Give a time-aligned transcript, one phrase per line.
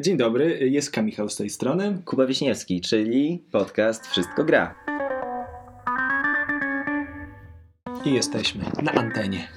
[0.00, 1.98] Dzień dobry, jest Michał z tej strony.
[2.04, 4.74] Kuba Wiśniewski, czyli podcast Wszystko Gra.
[8.04, 9.48] I jesteśmy na antenie.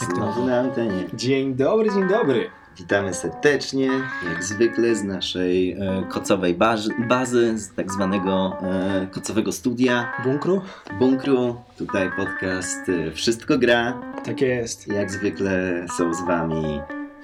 [0.00, 1.04] Znowu na antenie.
[1.14, 2.50] Dzień dobry, dzień dobry.
[2.78, 3.90] Witamy serdecznie,
[4.28, 10.62] jak zwykle, z naszej e, kocowej bazy, bazy, z tak zwanego e, kocowego studia, Bunkru?
[10.98, 11.56] bunkru.
[11.78, 14.00] Tutaj podcast e, Wszystko Gra.
[14.24, 14.88] Tak jest.
[14.88, 16.80] Jak zwykle są z Wami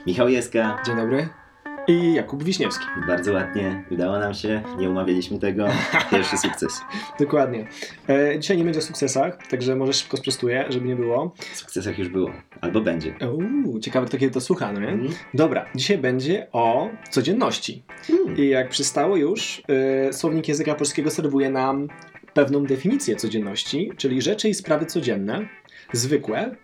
[0.07, 0.82] Michał Jeska.
[0.87, 1.39] Dzień dobry.
[1.88, 2.84] I Jakub Wiśniewski.
[3.06, 5.66] Bardzo ładnie, udało nam się, nie umawialiśmy tego.
[6.10, 6.80] Pierwszy sukces.
[7.18, 7.66] Dokładnie.
[8.09, 11.34] E, dzisiaj nie będzie o sukcesach, także może szybko sprostuję, żeby nie było.
[11.38, 13.14] W sukcesach już było, albo będzie.
[13.32, 14.88] Uuu, ciekawe kto kiedy to słucha, no nie?
[14.88, 15.10] Mhm.
[15.34, 17.83] Dobra, dzisiaj będzie o codzienności.
[18.06, 18.36] Hmm.
[18.36, 19.62] I jak przystało już,
[20.08, 21.88] e, słownik języka polskiego serwuje nam
[22.34, 25.48] pewną definicję codzienności, czyli rzeczy i sprawy codzienne,
[25.92, 26.56] zwykłe,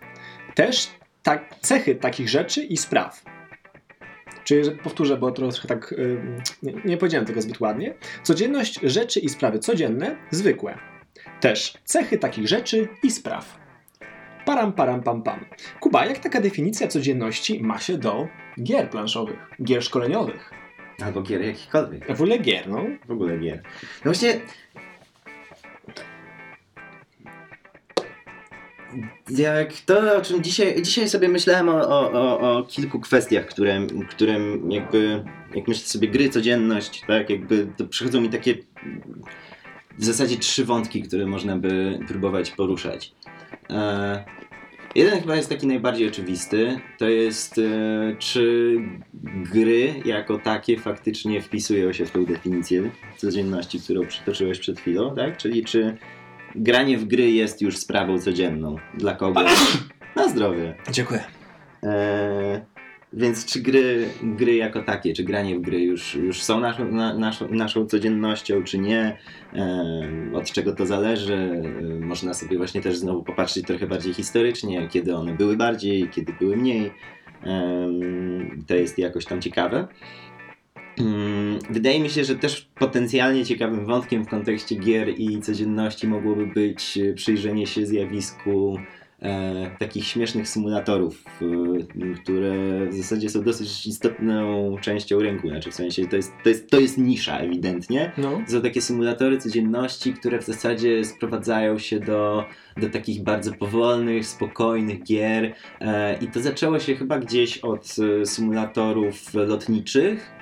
[0.55, 0.89] też
[1.23, 3.36] tak, cechy takich rzeczy i spraw.
[4.47, 6.17] Czyli, że powtórzę, bo trochę tak y,
[6.63, 7.93] nie, nie powiedziałem tego zbyt ładnie.
[8.23, 10.77] Codzienność rzeczy i sprawy codzienne, zwykłe.
[11.39, 13.59] Też cechy takich rzeczy i spraw.
[14.45, 15.45] Param, param, pam, pam.
[15.79, 18.27] Kuba, jak taka definicja codzienności ma się do
[18.63, 20.51] gier planszowych, gier szkoleniowych?
[21.05, 22.07] Albo gier jakichkolwiek.
[22.07, 22.85] W ogóle gier, no.
[23.07, 23.61] W ogóle gier.
[23.83, 24.41] No właśnie.
[29.29, 33.87] Jak to, o czym dzisiaj, dzisiaj sobie myślałem o, o, o, o kilku kwestiach, które,
[34.09, 35.23] które jakby,
[35.55, 38.55] jak myślę sobie gry, codzienność, tak, jakby to przychodzą mi takie
[39.97, 43.11] w zasadzie trzy wątki, które można by próbować poruszać.
[43.69, 44.25] E,
[44.95, 48.75] jeden chyba jest taki najbardziej oczywisty, to jest e, czy
[49.53, 55.37] gry jako takie faktycznie wpisują się w tą definicję codzienności, którą przytoczyłeś przed chwilą, tak?
[55.37, 55.97] Czyli czy
[56.57, 59.51] granie w gry jest już sprawą codzienną dla kogoś?
[60.15, 60.75] Na zdrowie.
[60.91, 61.23] Dziękuję.
[61.83, 62.59] Eee,
[63.13, 67.13] więc czy gry, gry jako takie, czy granie w gry już, już są naszą, na,
[67.17, 69.17] naszą, naszą codziennością, czy nie?
[69.53, 71.33] Eee, od czego to zależy?
[71.35, 76.33] Eee, można sobie właśnie też znowu popatrzeć trochę bardziej historycznie, kiedy one były bardziej, kiedy
[76.39, 76.91] były mniej.
[77.43, 79.87] Eee, to jest jakoś tam ciekawe.
[80.99, 86.47] Mm, Wydaje mi się, że też potencjalnie ciekawym wątkiem w kontekście gier i codzienności mogłoby
[86.47, 88.77] być e, przyjrzenie się zjawisku
[89.21, 95.49] e, takich śmiesznych symulatorów, e, które w zasadzie są dosyć istotną częścią rynku.
[95.49, 98.11] Znaczy w sensie to jest, to jest, to jest nisza ewidentnie.
[98.17, 98.41] No.
[98.47, 102.45] Są takie symulatory codzienności, które w zasadzie sprowadzają się do,
[102.77, 105.53] do takich bardzo powolnych, spokojnych gier.
[105.81, 110.36] E, I to zaczęło się chyba gdzieś od e, symulatorów lotniczych.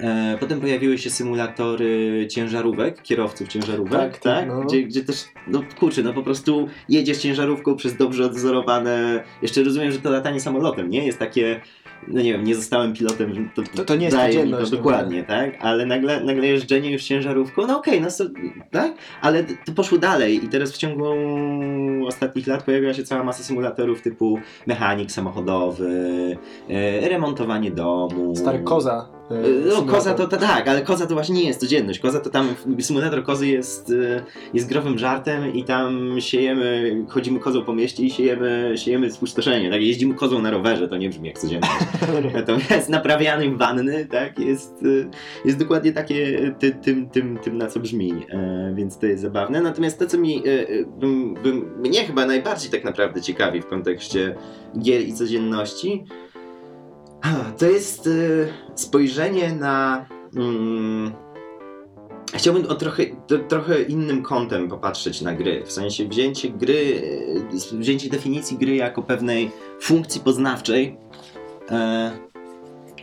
[0.00, 4.22] E, potem pojawiły się symulatory ciężarówek, kierowców ciężarówek, Tak, tak?
[4.22, 4.60] tak, no.
[4.60, 9.24] Gdzie, gdzie też, no kurczę, no po prostu jedziesz ciężarówką przez dobrze odzorowane.
[9.42, 11.06] Jeszcze rozumiem, że to latanie samolotem, nie?
[11.06, 11.60] Jest takie.
[12.08, 14.66] No nie wiem, nie zostałem pilotem, to, To- to nie jest daje mi To no.
[14.66, 15.50] dokładnie, tak?
[15.60, 18.24] Ale nagle, nagle jeżdżenie już ciężarówką, no okej, no so,
[18.70, 18.92] tak?
[19.22, 21.06] Ale to poszło dalej i teraz w ciągu
[22.06, 26.36] ostatnich lat pojawiła się cała masa symulatorów typu mechanik samochodowy,
[26.70, 28.36] e, remontowanie domu.
[28.36, 29.15] Stary koza.
[29.30, 31.98] E, No, koza to, to tak, ale koza to właśnie nie jest codzienność.
[31.98, 37.64] Koza to tam, symulator kozy jest, e, jest growym żartem i tam siejemy, chodzimy kozą
[37.64, 39.70] po mieście i siejemy, siejemy spustoszenie.
[39.70, 41.72] Tak, jeździmy kozą na rowerze, to nie brzmi jak codzienność.
[42.34, 45.10] Natomiast naprawianie wanny, tak, jest, e,
[45.44, 48.12] jest dokładnie takie ty, tym, tym, tym, na co brzmi,
[48.74, 49.60] więc to jest zabawne.
[49.60, 50.42] Natomiast to, co mi,
[51.00, 54.34] bym, bym, mnie chyba najbardziej tak naprawdę ciekawi w kontekście
[54.78, 56.04] gier i codzienności,
[57.58, 58.10] to jest e,
[58.74, 60.06] spojrzenie na.
[60.36, 61.12] Mm,
[62.34, 63.02] chciałbym o trochę,
[63.48, 65.62] trochę innym kątem popatrzeć na gry.
[65.64, 67.02] W sensie wzięcie gry,
[67.74, 69.50] e, wzięcie definicji gry jako pewnej
[69.80, 70.96] funkcji poznawczej.
[71.70, 72.10] E,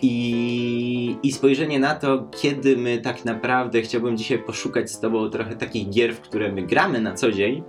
[0.02, 5.56] i, I spojrzenie na to, kiedy my tak naprawdę chciałbym dzisiaj poszukać z Tobą trochę
[5.56, 7.64] takich gier, w które my gramy na co dzień,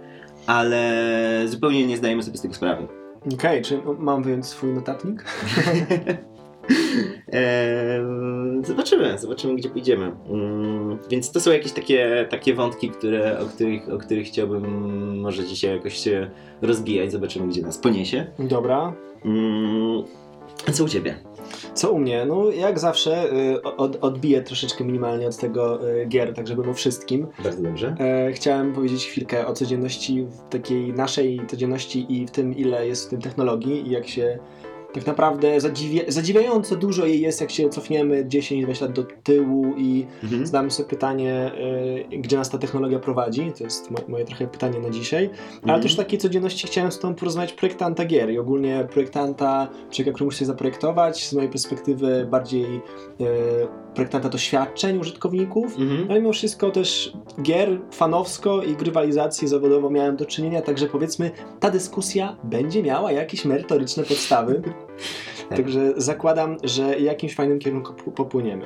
[0.46, 2.88] ale zupełnie nie zdajemy sobie z tego sprawy.
[3.34, 5.24] Okej, czy mam wyjąć swój notatnik?
[8.62, 10.12] Zobaczymy, zobaczymy gdzie pójdziemy.
[10.30, 14.64] Mm, więc to są jakieś takie, takie wątki, które, o, których, o których chciałbym
[15.20, 16.30] może dzisiaj jakoś się
[16.62, 17.12] rozbijać.
[17.12, 18.26] Zobaczymy gdzie nas poniesie.
[18.38, 18.92] Dobra.
[19.24, 20.04] Mm,
[20.72, 21.14] co u Ciebie?
[21.74, 22.24] Co u mnie?
[22.26, 26.74] No jak zawsze y, od, odbiję troszeczkę minimalnie od tego y, gier, tak żeby o
[26.74, 27.26] wszystkim.
[27.44, 27.96] Bardzo dobrze.
[28.00, 33.06] E, chciałem powiedzieć chwilkę o codzienności, w takiej naszej codzienności i w tym ile jest
[33.06, 34.38] w tym technologii i jak się
[34.94, 40.06] Tak naprawdę zadziwia, zadziwiająco dużo jej jest, jak się cofniemy 10-20 lat do tyłu i
[40.22, 40.46] Mhm.
[40.46, 41.50] zadamy sobie pytanie,
[42.12, 43.52] y, gdzie nas ta technologia prowadzi.
[43.58, 45.24] To jest mo- moje trochę pytanie na dzisiaj.
[45.52, 45.82] Ale Mhm.
[45.82, 50.24] też w takiej codzienności chciałem z Tobą porozmawiać projektanta gier i ogólnie projektanta, człowieka, który
[50.24, 51.26] musi zaprojektować.
[51.28, 52.80] Z mojej perspektywy bardziej y,
[53.94, 55.78] projektanta doświadczeń użytkowników.
[55.78, 56.06] Mhm.
[56.10, 57.12] Ale mimo wszystko też
[57.42, 61.30] gier fanowsko i grywalizacji zawodowo miałem do czynienia, także powiedzmy
[61.60, 64.62] ta dyskusja będzie miała jakieś merytoryczne podstawy.
[65.48, 65.58] Tak.
[65.58, 68.64] Także zakładam, że jakimś fajnym kierunku popłyniemy.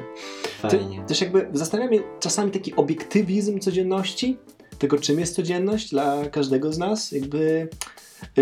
[0.60, 1.04] Fajnie.
[1.06, 4.36] też jakby zastanawia mnie czasami taki obiektywizm codzienności,
[4.78, 7.12] tego czym jest codzienność dla każdego z nas.
[7.12, 7.68] Jakby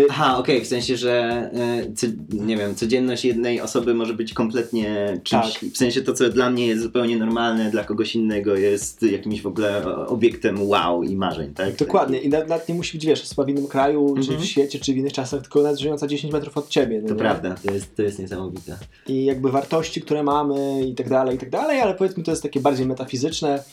[0.09, 1.49] Aha, okej, w sensie, że
[1.95, 5.71] co, nie wiem, codzienność jednej osoby może być kompletnie czymś, Tak.
[5.73, 9.47] w sensie to, co dla mnie jest zupełnie normalne, dla kogoś innego jest jakimś w
[9.47, 11.75] ogóle obiektem wow i marzeń, tak?
[11.75, 14.39] dokładnie i nawet, nawet nie musi być, wiesz, osoba w innym kraju, czy Mhm.
[14.41, 16.99] w świecie, czy w innych czasach, tylko nawet żyjąca 10 metrów od ciebie.
[17.01, 17.19] no To nie?
[17.19, 18.77] prawda, to jest, to jest niesamowite.
[19.07, 22.43] i jakby wartości, które mamy i tak dalej, i tak dalej, ale powiedzmy to jest
[22.43, 23.63] takie bardziej metafizyczne.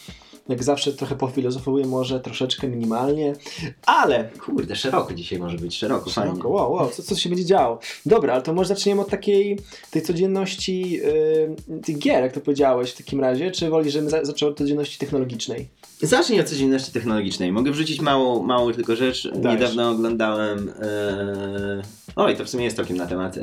[0.49, 3.33] Jak zawsze trochę pofilozofowuję, może troszeczkę minimalnie,
[3.87, 6.31] ale Kurde, szeroko dzisiaj może być, szeroko, fajnie.
[6.31, 7.79] Szeroko, wow, wow, co, co się będzie działo?
[8.07, 9.59] Dobra, ale to może zaczniemy od takiej
[9.91, 14.25] tej codzienności yy, tych gier, jak to powiedziałeś w takim razie, czy wolisz, żebym za,
[14.25, 15.69] zaczął od codzienności technologicznej?
[16.03, 17.53] Zacznij od codzienności technologicznej.
[17.53, 19.29] Mogę wrzucić małą, małą tylko rzecz.
[19.35, 19.61] Dajesz.
[19.61, 20.73] Niedawno oglądałem.
[20.81, 21.83] E...
[22.17, 23.37] Oj, to w sumie jest tokiem na temat.
[23.37, 23.43] E...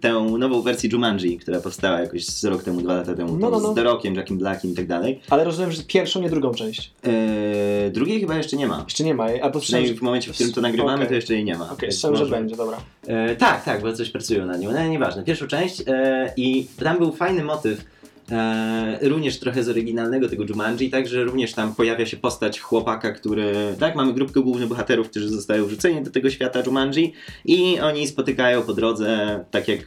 [0.00, 3.36] Tę nową wersję Jumanji, która powstała jakoś z rok temu, dwa lata temu.
[3.36, 3.72] No, no, no.
[3.72, 5.20] Z The Rockiem, Jackiem Blackiem i tak dalej.
[5.30, 6.92] Ale rozumiem, że pierwszą, nie drugą część.
[7.02, 7.90] E...
[7.90, 8.84] Drugiej chyba jeszcze nie ma.
[8.84, 11.08] Jeszcze nie ma jej, albo Przynajmniej w momencie, w którym to nagrywamy, Okej.
[11.08, 11.64] to jeszcze jej nie ma.
[11.64, 12.76] Okej, Więc słyszałem, że będzie, dobra.
[13.06, 14.72] E, tak, tak, bo coś pracują na nim.
[14.72, 15.24] No nieważne.
[15.24, 17.84] Pierwszą część e, i tam był fajny motyw.
[18.30, 23.54] E, również trochę z oryginalnego tego Jumanji, także również tam pojawia się postać chłopaka, który,
[23.78, 27.12] tak, mamy grupkę głównych bohaterów, którzy zostają wrzuceni do tego świata Jumanji
[27.44, 29.80] i oni spotykają po drodze, tak jak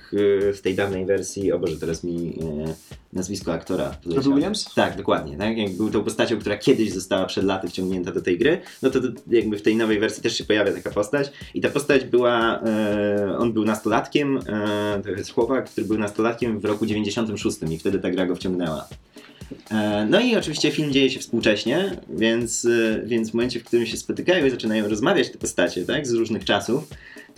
[0.54, 2.34] w tej dawnej wersji, o Boże, teraz mi
[3.14, 4.36] nazwisko aktora poleciało.
[4.36, 4.74] Williams?
[4.76, 8.38] Tak, dokładnie, tak, jak był tą postacią, która kiedyś została przed laty wciągnięta do tej
[8.38, 11.62] gry, no to, to jakby w tej nowej wersji też się pojawia taka postać i
[11.62, 16.66] ta postać była, e, on był nastolatkiem, e, to jest chłopak, który był nastolatkiem w
[16.66, 18.88] roku 96 i wtedy ta gra go wciągnęła.
[19.72, 23.86] E, No i oczywiście film dzieje się współcześnie, więc, e, więc w momencie, w którym
[23.86, 26.88] się spotykają i zaczynają rozmawiać te postacie, tak, z różnych czasów,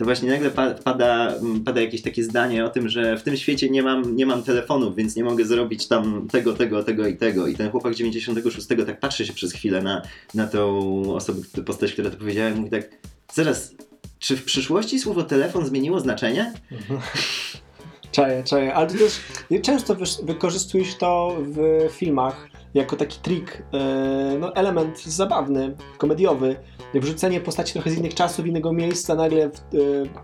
[0.00, 3.36] to właśnie nagle pa- pada, m, pada jakieś takie zdanie o tym, że w tym
[3.36, 7.16] świecie nie mam, nie mam telefonów, więc nie mogę zrobić tam tego, tego, tego i
[7.16, 7.46] tego.
[7.46, 10.02] I ten chłopak 96 tak patrzy się przez chwilę na,
[10.34, 12.90] na tą osobę, postać, która to powiedziała i mówi tak,
[13.32, 13.74] zaraz,
[14.18, 16.52] czy w przyszłości słowo telefon zmieniło znaczenie?
[18.12, 19.20] Czaję, czaję, ale ty też
[19.62, 26.56] często wykorzystujesz to w filmach jako taki trik, e, no element zabawny, komediowy,
[26.94, 29.58] wrzucenie postaci trochę z innych czasów, innego miejsca nagle w, e,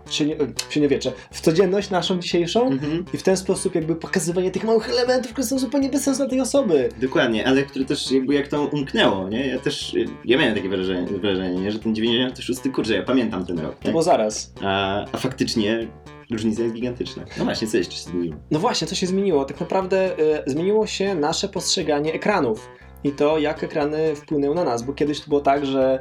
[0.05, 0.35] w, średnio,
[0.69, 3.05] w średniowiecze, w codzienność naszą dzisiejszą Mhm.
[3.13, 6.29] i w ten sposób jakby pokazywanie tych małych elementów, które są zupełnie bez sensu dla
[6.29, 6.89] tej osoby.
[7.01, 9.47] Dokładnie, ale które też jakby jak to umknęło, nie?
[9.47, 9.95] Ja też,
[10.25, 11.71] ja miałem takie wrażenie, wrażenie nie?
[11.71, 13.91] że ten 96, kurczę, ja pamiętam ten rok, To nie?
[13.91, 14.53] było zaraz.
[14.63, 15.87] A, a faktycznie
[16.31, 17.25] różnica jest gigantyczna.
[17.37, 18.35] No właśnie, co jeszcze się zmieniło?
[18.51, 19.45] No właśnie, co się zmieniło?
[19.45, 22.69] Tak naprawdę e, zmieniło się nasze postrzeganie ekranów.
[23.03, 25.99] I to, jak ekrany wpłynęły na nas, bo kiedyś to było tak, że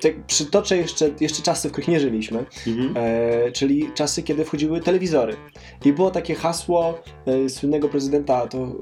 [0.00, 2.94] tak przytoczę jeszcze, jeszcze czasy, w których nie żyliśmy, Mhm.
[2.96, 5.36] e, czyli czasy, kiedy wchodziły telewizory.
[5.84, 8.72] I było takie hasło e, słynnego prezydenta, to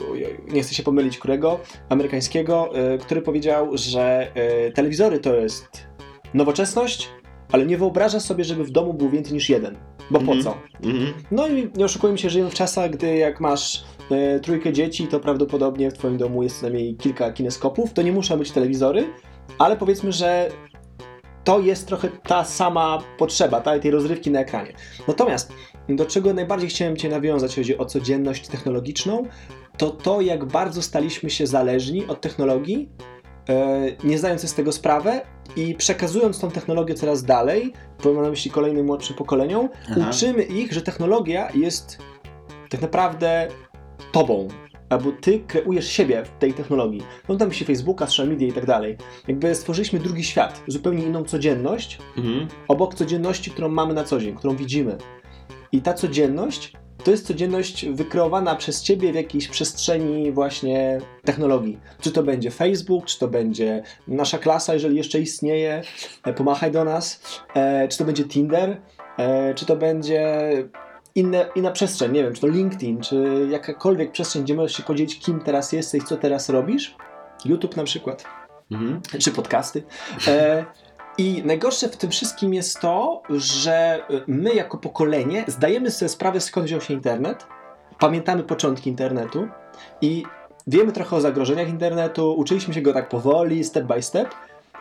[0.52, 2.70] nie chcę się pomylić, którego, amerykańskiego,
[3.00, 4.32] który powiedział, że
[4.75, 5.87] telewizory to jest
[6.34, 7.08] nowoczesność,
[7.52, 9.76] ale nie wyobraża sobie, żeby w domu był więcej niż jeden.
[10.11, 10.43] Bo po Mhm.
[10.43, 10.56] co?
[10.85, 11.12] Mhm.
[11.31, 15.20] No i nie oszukujmy się, żyjemy w czasach, gdy jak masz e, trójkę dzieci, to
[15.20, 17.93] prawdopodobnie w twoim domu jest co najmniej kilka kineskopów.
[17.93, 19.05] To nie muszą być telewizory,
[19.58, 20.48] ale powiedzmy, że
[21.44, 24.72] to jest trochę ta sama potrzeba, ta, tej rozrywki na ekranie.
[25.08, 25.53] Natomiast
[25.89, 29.22] do czego najbardziej chciałem Cię nawiązać, chodzi o codzienność technologiczną,
[29.77, 32.89] to to, jak bardzo staliśmy się zależni od technologii,
[34.04, 35.20] nie zdając sobie z tego sprawę
[35.56, 37.72] i przekazując tą technologię coraz dalej,
[38.04, 40.10] mam na myśli kolejnym młodszym pokoleniom, Aha.
[40.10, 41.98] uczymy ich, że technologia jest
[42.69, 43.48] tak naprawdę
[44.12, 44.48] tobą.
[44.88, 47.02] Albo ty kreujesz siebie w tej technologii.
[47.28, 48.96] No tam się Facebooka, social media i tak dalej.
[49.28, 52.48] Jakby stworzyliśmy drugi świat, zupełnie inną codzienność, Mhm.
[52.69, 54.96] obok codzienności, którą mamy na co dzień, którą widzimy.
[55.72, 56.72] I ta codzienność
[57.04, 61.78] to jest codzienność wykreowana przez ciebie w jakiejś przestrzeni właśnie technologii.
[62.00, 65.82] Czy to będzie Facebook, czy to będzie nasza klasa, jeżeli jeszcze istnieje,
[66.24, 67.22] e, pomachaj do nas,
[67.54, 68.80] e, czy to będzie Tinder,
[69.19, 70.52] e, czy to będzie
[71.14, 75.19] inne, inna przestrzeń, nie wiem, czy to LinkedIn, czy jakakolwiek przestrzeń, gdzie możesz się podzielić,
[75.19, 76.96] kim teraz jesteś, co teraz robisz.
[77.44, 78.24] YouTube na przykład
[78.70, 79.00] Mhm.
[79.19, 79.82] czy podcasty.
[80.26, 80.64] E,
[81.19, 86.67] I najgorsze w tym wszystkim jest to, że my jako pokolenie zdajemy sobie sprawę skąd
[86.67, 87.46] wziął się internet,
[87.98, 89.48] pamiętamy początki internetu
[90.00, 90.22] i
[90.67, 94.34] wiemy trochę o zagrożeniach internetu, uczyliśmy się go tak powoli, step by step,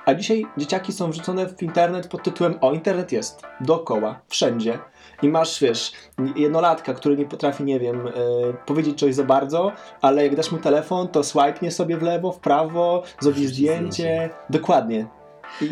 [0.06, 4.80] a dzisiaj dzieciaki są wrzucone w internet pod tytułem o, internet jest, dookoła, wszędzie.
[5.22, 5.92] I masz, wiesz,
[6.36, 9.72] jednolatka, który nie potrafi, nie wiem, yy, powiedzieć czegoś za bardzo,
[10.02, 14.30] ale jak dasz mu telefon, to swipe sobie w lewo, w prawo, zrobi zdjęcie.
[14.50, 15.19] Dokładnie.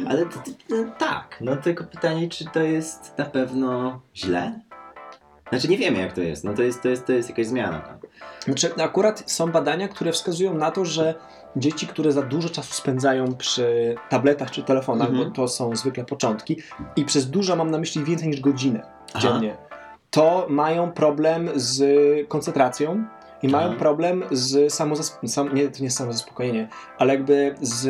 [0.09, 4.59] Ale to, no, tak, no tylko pytanie, czy to jest na pewno źle?
[5.49, 7.79] Znaczy nie wiemy jak to jest, no to jest, to jest, to jest jakaś zmiana.
[7.79, 7.97] Tak?
[8.45, 11.15] Znaczy akurat są badania, które wskazują na to, że
[11.55, 15.29] dzieci, które za dużo czasu spędzają przy tabletach czy telefonach, mhm.
[15.29, 16.57] bo to są zwykle początki,
[16.95, 18.81] i przez dużo mam na myśli więcej niż godzinę
[19.13, 19.19] Aha.
[19.19, 19.57] dziennie,
[20.11, 21.83] to mają problem z
[22.27, 23.05] koncentracją
[23.43, 23.57] i Aha.
[23.57, 26.67] mają problem z samozaspokojeniem, sam, nie, to nie samozaspokojenie,
[26.97, 27.89] ale jakby z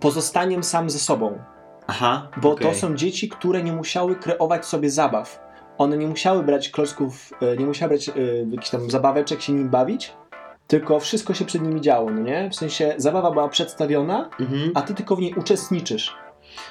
[0.00, 1.38] pozostaniem sam ze sobą.
[1.86, 2.66] Aha, bo okay.
[2.66, 5.40] to są dzieci, które nie musiały kreować sobie zabaw.
[5.78, 9.68] One nie musiały brać klocków, e, nie musiały brać y, jakichś tam zabaweczek, się nim
[9.68, 10.12] bawić,
[10.66, 12.50] tylko wszystko się przed nimi działo, no nie?
[12.50, 14.70] W sensie zabawa była przedstawiona, mhm.
[14.74, 16.16] a ty tylko w niej uczestniczysz.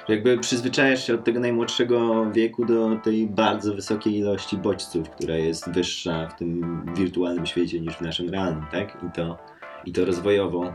[0.08, 5.70] Jakby przyzwyczajasz się od tego najmłodszego wieku do tej bardzo wysokiej ilości bodźców, która jest
[5.70, 8.98] wyższa w tym wirtualnym świecie niż w naszym realnym, tak?
[9.08, 9.38] I to,
[9.88, 10.72] i to rozwojowo yy,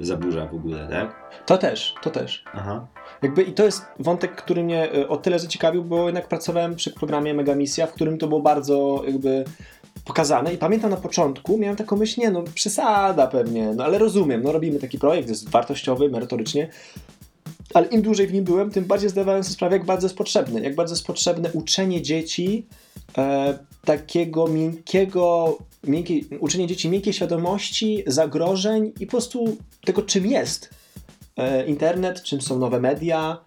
[0.00, 1.30] zaburza w ogóle, tak?
[1.46, 2.44] To też, to też.
[2.52, 2.86] Aha.
[3.22, 6.90] Jakby i to jest wątek, który mnie e, o tyle zaciekawił, bo jednak pracowałem przy
[6.90, 9.44] programie Mega Misja, w którym to było bardzo jakby
[10.04, 14.42] pokazane i pamiętam na początku, miałem taką myśl, nie no przesada pewnie, no ale rozumiem,
[14.42, 16.68] no robimy taki projekt, jest wartościowy, merytorycznie,
[17.74, 20.60] ale im dłużej w nim byłem, tym bardziej zdawałem sobie sprawę, jak bardzo jest potrzebne,
[20.60, 22.66] jak bardzo jest potrzebne uczenie dzieci
[23.18, 30.70] e, takiego miękkiego, miękkiej, uczenie dzieci miękkiej świadomości, zagrożeń i po prostu tego, czym jest
[31.36, 33.38] e, internet, czym są nowe media,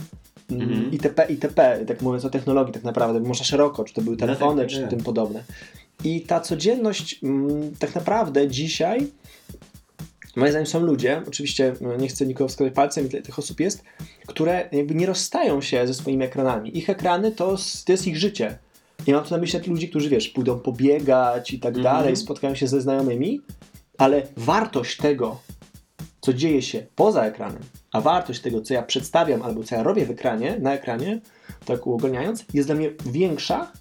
[0.51, 4.55] mm, itp., itp., tak mówiąc o technologii tak naprawdę, można szeroko, czy to były telefony,
[4.55, 4.89] no tak, czy tak.
[4.89, 5.43] tym podobne.
[6.03, 9.07] I ta codzienność mm, tak naprawdę dzisiaj,
[10.35, 13.83] moim zdaniem są ludzie, oczywiście no, nie chcę nikogo wskazać palcem, ile tych osób jest,
[14.27, 16.77] które jakby nie rozstają się ze swoimi ekranami.
[16.77, 18.57] Ich ekrany to, to jest ich życie.
[19.07, 21.93] I mam tu na myśli ludzi, którzy wiesz, pójdą pobiegać i tak mm -hmm.
[21.93, 23.41] dalej, spotkają się ze znajomymi,
[23.97, 25.39] ale wartość tego,
[26.21, 27.61] co dzieje się poza ekranem,
[27.91, 31.21] a wartość tego, co ja przedstawiam albo co ja robię w ekranie, na ekranie,
[31.65, 33.71] tak uogólniając, jest dla mnie większa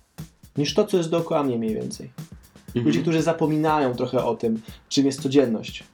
[0.57, 2.11] niż to, co jest dookoła mnie mniej więcej.
[2.67, 2.87] Mhm.
[2.87, 5.85] Ludzie, którzy zapominają trochę o tym, czym jest codzienność.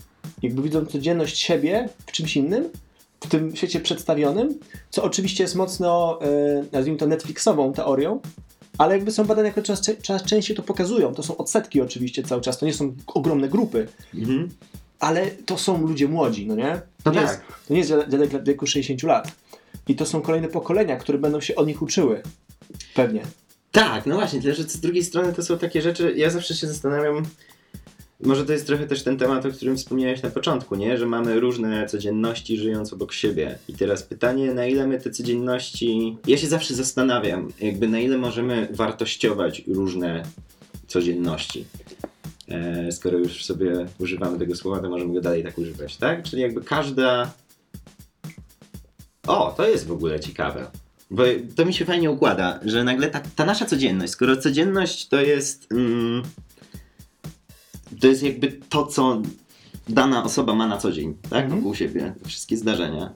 [0.42, 2.68] Jakby widzą codzienność siebie w czymś innym,
[3.20, 4.58] w tym świecie przedstawionym,
[4.90, 8.20] co oczywiście jest mocno, e, nazwijmy to Netflixową teorią,
[8.80, 11.14] ale jakby są badania, które coraz, coraz częściej to pokazują.
[11.14, 14.48] To są odsetki oczywiście cały czas, to nie są ogromne grupy, mhm.
[15.00, 16.80] ale to są ludzie młodzi, no nie?
[17.04, 17.28] To, no nie, tak.
[17.28, 19.32] jest, to nie jest dziadek wieku 60 lat.
[19.88, 22.22] I to są kolejne pokolenia, które będą się od nich uczyły.
[22.94, 23.22] Pewnie.
[23.72, 26.66] Tak, no właśnie, tyle, że z drugiej strony to są takie rzeczy, ja zawsze się
[26.66, 27.22] zastanawiam,
[28.22, 30.98] może to jest trochę też ten temat, o którym wspomniałeś na początku, nie?
[30.98, 33.58] Że mamy różne codzienności żyjąc obok siebie.
[33.68, 36.16] I teraz pytanie, na ile my te codzienności.
[36.26, 40.22] Ja się zawsze zastanawiam, jakby na ile możemy wartościować różne
[40.86, 41.64] codzienności.
[42.48, 46.22] E, skoro już sobie używamy tego słowa, to możemy go dalej tak używać, tak?
[46.22, 47.32] Czyli jakby każda.
[49.26, 50.66] O, to jest w ogóle ciekawe.
[51.10, 51.22] Bo
[51.56, 55.72] to mi się fajnie układa, że nagle ta, ta nasza codzienność, skoro codzienność to jest.
[55.72, 56.22] Mm,
[58.00, 59.22] to jest jakby to, co
[59.88, 61.44] dana osoba ma na co dzień, tak?
[61.44, 61.60] Mhm.
[61.60, 63.12] Wokół siebie, wszystkie zdarzenia.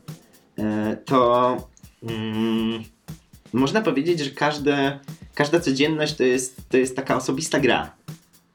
[0.58, 1.56] E, to
[2.02, 2.82] mm,
[3.52, 4.98] można powiedzieć, że każde,
[5.34, 7.96] każda codzienność to jest, to jest taka osobista gra.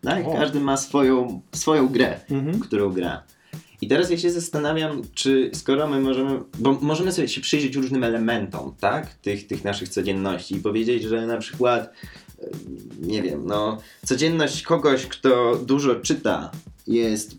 [0.02, 0.26] Tak?
[0.34, 2.60] Każdy ma swoją, swoją grę, mhm.
[2.60, 3.24] którą gra.
[3.82, 8.04] I teraz ja się zastanawiam, czy skoro my możemy, bo możemy sobie się przyjrzeć różnym
[8.04, 11.94] elementom, tak, tych, tych naszych codzienności i powiedzieć, że na przykład,
[13.02, 16.52] nie wiem, no, codzienność kogoś, kto dużo czyta
[16.88, 17.38] jest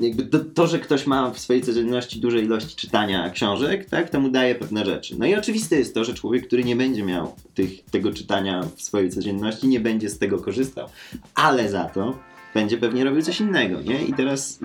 [0.00, 4.20] jakby to, to, że ktoś ma w swojej codzienności duże ilości czytania książek, tak, to
[4.20, 5.16] mu daje pewne rzeczy.
[5.18, 8.82] No i oczywiste jest to, że człowiek, który nie będzie miał tych, tego czytania w
[8.82, 10.88] swojej codzienności, nie będzie z tego korzystał.
[11.34, 12.18] Ale za to
[12.54, 14.04] będzie pewnie robił coś innego, nie?
[14.04, 14.60] I teraz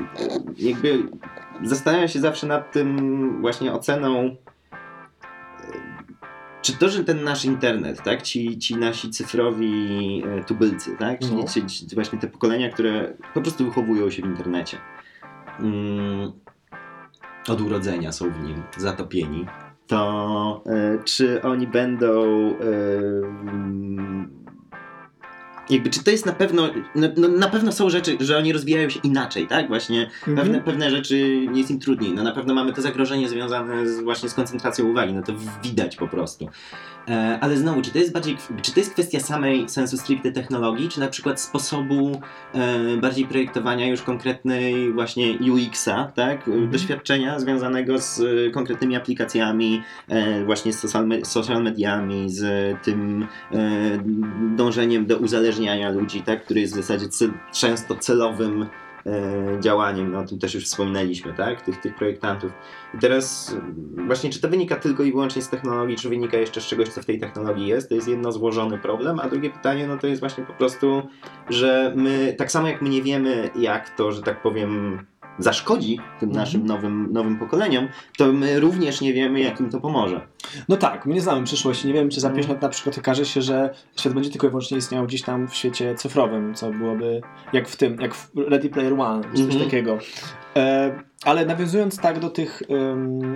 [0.57, 1.03] jakby
[1.63, 4.35] zastanawiam się zawsze nad tym właśnie oceną
[6.63, 11.35] czy to, że ten nasz internet, tak, ci, ci nasi cyfrowi e, tubylcy, tak, czyli
[11.35, 11.43] no.
[11.43, 14.77] ci, ci, właśnie te pokolenia, które po prostu wychowują się w internecie,
[15.59, 16.31] mm,
[17.47, 19.45] od urodzenia są w nim zatopieni,
[19.87, 22.13] to e, czy oni będą
[22.49, 22.53] e,
[25.69, 28.89] jakby czy to jest na pewno, no, no, na pewno są rzeczy, że oni rozwijają
[28.89, 29.67] się inaczej, tak?
[29.67, 30.37] Właśnie Mhm.
[30.37, 31.17] pewne, pewne rzeczy
[31.53, 32.13] jest im trudniej.
[32.13, 35.95] No na pewno mamy to zagrożenie związane z, właśnie z koncentracją uwagi, no to widać
[35.95, 36.49] po prostu.
[37.07, 40.89] E, ale znowu, czy to jest bardziej, czy to jest kwestia samej sensu stricte technologii,
[40.89, 42.21] czy na przykład sposobu
[42.53, 46.47] e, bardziej projektowania już konkretnej właśnie UX-a, tak?
[46.47, 46.71] Mhm.
[46.71, 52.43] Doświadczenia związanego z e, konkretnymi aplikacjami, e, właśnie z social, social mediami, z
[52.81, 53.57] tym e,
[54.55, 55.17] dążeniem do
[55.53, 56.43] uzależniania ludzi, tak?
[56.43, 58.65] Który jest w zasadzie cel, często celowym
[59.05, 61.61] e, działaniem, no o tym też już wspominaliśmy, tak?
[61.61, 62.51] Tych, tych projektantów.
[62.93, 63.55] I teraz
[63.97, 66.89] e, właśnie czy to wynika tylko i wyłącznie z technologii, czy wynika jeszcze z czegoś,
[66.89, 70.07] co w tej technologii jest, to jest jedno złożony problem, a drugie pytanie, no to
[70.07, 71.01] jest właśnie po prostu,
[71.49, 74.99] że my, tak samo jak my nie wiemy, jak to, że tak powiem,
[75.39, 76.45] zaszkodzi tym Mhm.
[76.45, 77.87] naszym nowym, nowym pokoleniom,
[78.17, 80.27] to my również nie wiemy, jak im to pomoże.
[80.69, 81.87] No tak, my nie znamy przyszłości.
[81.87, 82.35] Nie wiem, czy za Mm.
[82.37, 85.47] 5 lat na przykład okaże się, że świat będzie tylko i wyłącznie istniał gdzieś tam
[85.47, 87.21] w świecie cyfrowym, co byłoby
[87.53, 89.63] jak w tym, jak w Ready Player One, czy coś Mhm.
[89.63, 89.97] takiego.
[90.55, 90.91] E,
[91.25, 92.63] ale nawiązując tak do tych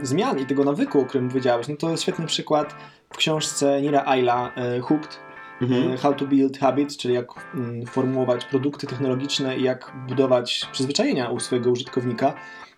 [0.01, 2.75] zmian i tego nawyku, o którym powiedziałeś, no to świetny przykład
[3.13, 5.19] w książce Nira Ayla e, Hooked,
[5.61, 5.91] Mhm.
[5.91, 11.29] e, How to Build Habits, czyli jak mm, formułować produkty technologiczne i jak budować przyzwyczajenia
[11.29, 12.33] u swojego użytkownika.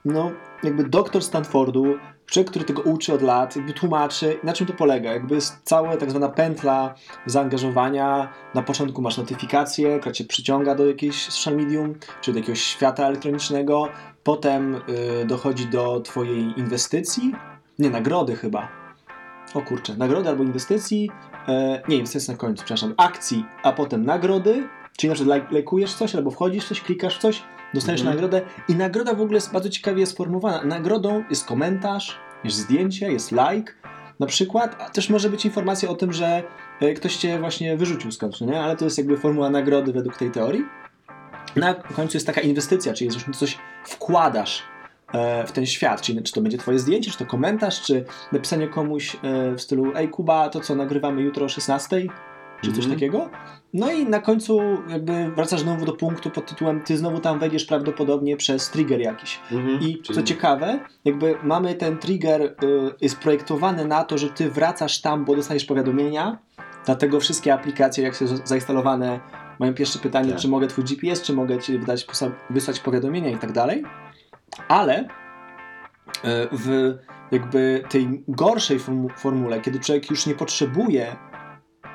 [0.05, 0.31] No,
[0.63, 1.85] jakby doktor Stanfordu,
[2.25, 5.13] człowiek, który tego uczy od lat, jakby tłumaczy, na czym to polega.
[5.13, 6.95] Jakby jest cała tak zwana pętla
[7.25, 8.33] zaangażowania.
[8.55, 13.07] Na początku masz notyfikację, która cię przyciąga do jakiejś social medium, czy do jakiegoś świata
[13.07, 13.89] elektronicznego.
[14.23, 17.35] Potem y, dochodzi do twojej inwestycji,
[17.79, 18.67] nie, nagrody chyba.
[19.53, 21.11] O kurczę, nagrody albo inwestycji,
[21.49, 25.93] e, nie, inwestycja na końcu, przepraszam, akcji, a potem nagrody, czyli na przykład laj, lajkujesz
[25.93, 28.15] coś, albo wchodzisz coś, klikasz w coś, dostajesz Mhm.
[28.15, 30.63] nagrodę i nagroda w ogóle jest bardzo ciekawie sformułowana.
[30.63, 33.73] Nagrodą jest komentarz, jest zdjęcie, jest like,
[34.19, 36.43] na przykład, a też może być informacja o tym, że
[36.81, 38.61] e, ktoś cię właśnie wyrzucił skądś, no nie?
[38.61, 40.65] ale to jest jakby formuła nagrody według tej teorii.
[41.55, 44.63] Na końcu jest taka inwestycja, czyli coś wkładasz
[45.47, 49.15] w ten świat, czyli czy to będzie twoje zdjęcie, czy to komentarz, czy napisanie komuś
[49.15, 49.19] e,
[49.55, 52.01] w stylu ej Kuba, to co nagrywamy jutro o 16,
[52.61, 52.93] czy coś Mhm.
[52.93, 53.29] takiego.
[53.73, 57.65] No i na końcu jakby wracasz znowu do punktu pod tytułem ty znowu tam wejdziesz
[57.65, 59.39] prawdopodobnie przez trigger jakiś.
[59.51, 59.79] Mhm.
[59.81, 62.55] I Czyli- co ciekawe, jakby mamy ten trigger, y,
[63.01, 66.37] jest projektowany na to, że ty wracasz tam, bo dostajesz powiadomienia,
[66.85, 69.19] dlatego wszystkie aplikacje, jak są zainstalowane,
[69.59, 70.39] mają pierwsze pytanie, Tak.
[70.39, 72.07] czy mogę twój GPS, czy mogę ci wydać,
[72.49, 73.83] wysłać powiadomienia i tak dalej.
[74.67, 75.07] Ale y,
[76.51, 76.97] w
[77.31, 81.15] jakby tej gorszej formu- formule, kiedy człowiek już nie potrzebuje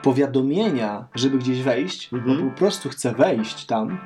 [0.03, 2.39] powiadomienia, żeby gdzieś wejść, Mhm.
[2.45, 3.99] bo po prostu chce wejść tam,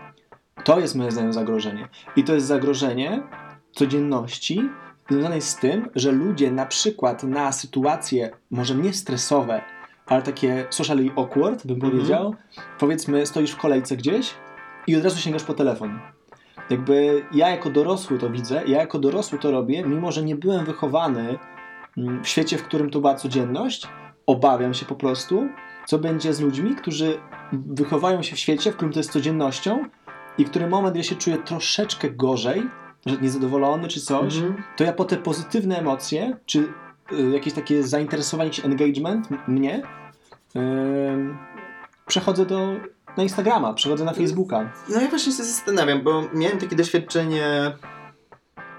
[0.65, 1.89] to jest moim zdaniem zagrożenie.
[2.17, 3.23] I to jest zagrożenie
[3.73, 4.71] codzienności
[5.11, 9.63] związanej z tym, że ludzie na przykład na sytuacje może nie stresowe,
[10.07, 11.93] ale takie socially awkward, bym Mhm.
[11.93, 12.35] powiedział,
[12.79, 14.35] powiedzmy stoisz w kolejce gdzieś
[14.87, 16.01] i od razu sięgasz po telefon.
[16.71, 20.65] Jakby ja jako dorosły to widzę, ja jako dorosły to robię, mimo że nie byłem
[20.65, 21.39] wychowany
[21.99, 23.89] mm, w świecie, w którym to była codzienność,
[24.27, 25.49] obawiam się po prostu,
[25.87, 27.19] co będzie z ludźmi, którzy
[27.53, 29.85] wychowają się w świecie, w którym to jest codziennością
[30.39, 32.63] i który moment, gdy się czuję troszeczkę gorzej,
[33.07, 34.63] że niezadowolony czy coś, Mhm.
[34.77, 36.59] to ja po te pozytywne emocje, czy
[37.13, 39.83] y, jakieś takie zainteresowanie, jakiś engagement mnie,
[40.57, 41.39] ym,
[42.07, 42.73] przechodzę do,
[43.19, 44.73] na Instagrama, przechodzę na Facebooka.
[44.89, 47.73] No ja właśnie się zastanawiam, bo miałem takie doświadczenie,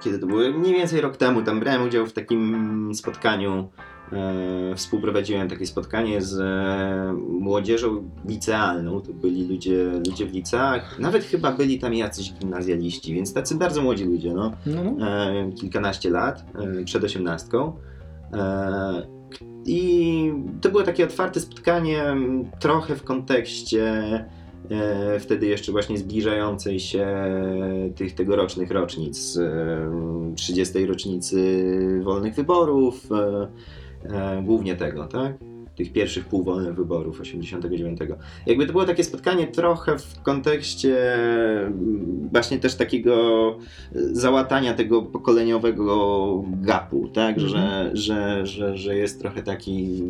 [0.04, 0.40] kiedy to było?
[0.52, 3.70] Mniej więcej rok temu, tam brałem udział w takim spotkaniu,
[4.12, 11.24] e, współprowadziłem takie spotkanie z e, młodzieżą licealną, to byli ludzie, ludzie w liceach, nawet
[11.24, 14.52] chyba byli tam jacyś gimnazjaliści, więc tacy bardzo młodzi ludzie, no.
[14.66, 15.08] No, no.
[15.08, 17.74] e, kilkanaście lat, e, przed osiemnastką.
[19.72, 23.84] I to było takie otwarte spotkanie, m, trochę w kontekście
[24.72, 27.08] e, wtedy jeszcze właśnie zbliżającej się
[27.96, 30.86] tych tegorocznych rocznic, e, 30.
[30.86, 31.70] rocznicy
[32.04, 33.48] wolnych wyborów, e,
[34.04, 35.49] e, głównie tego, tak?
[35.80, 38.00] Tych pierwszych półwolnych wyborów 89.
[38.46, 41.16] Jakby to było takie spotkanie trochę w kontekście
[41.66, 43.56] mm, właśnie też takiego
[44.12, 47.38] załatania tego pokoleniowego gapu, tak?
[47.38, 47.50] Mhm.
[47.50, 50.04] Że, że, że, że jest trochę taki,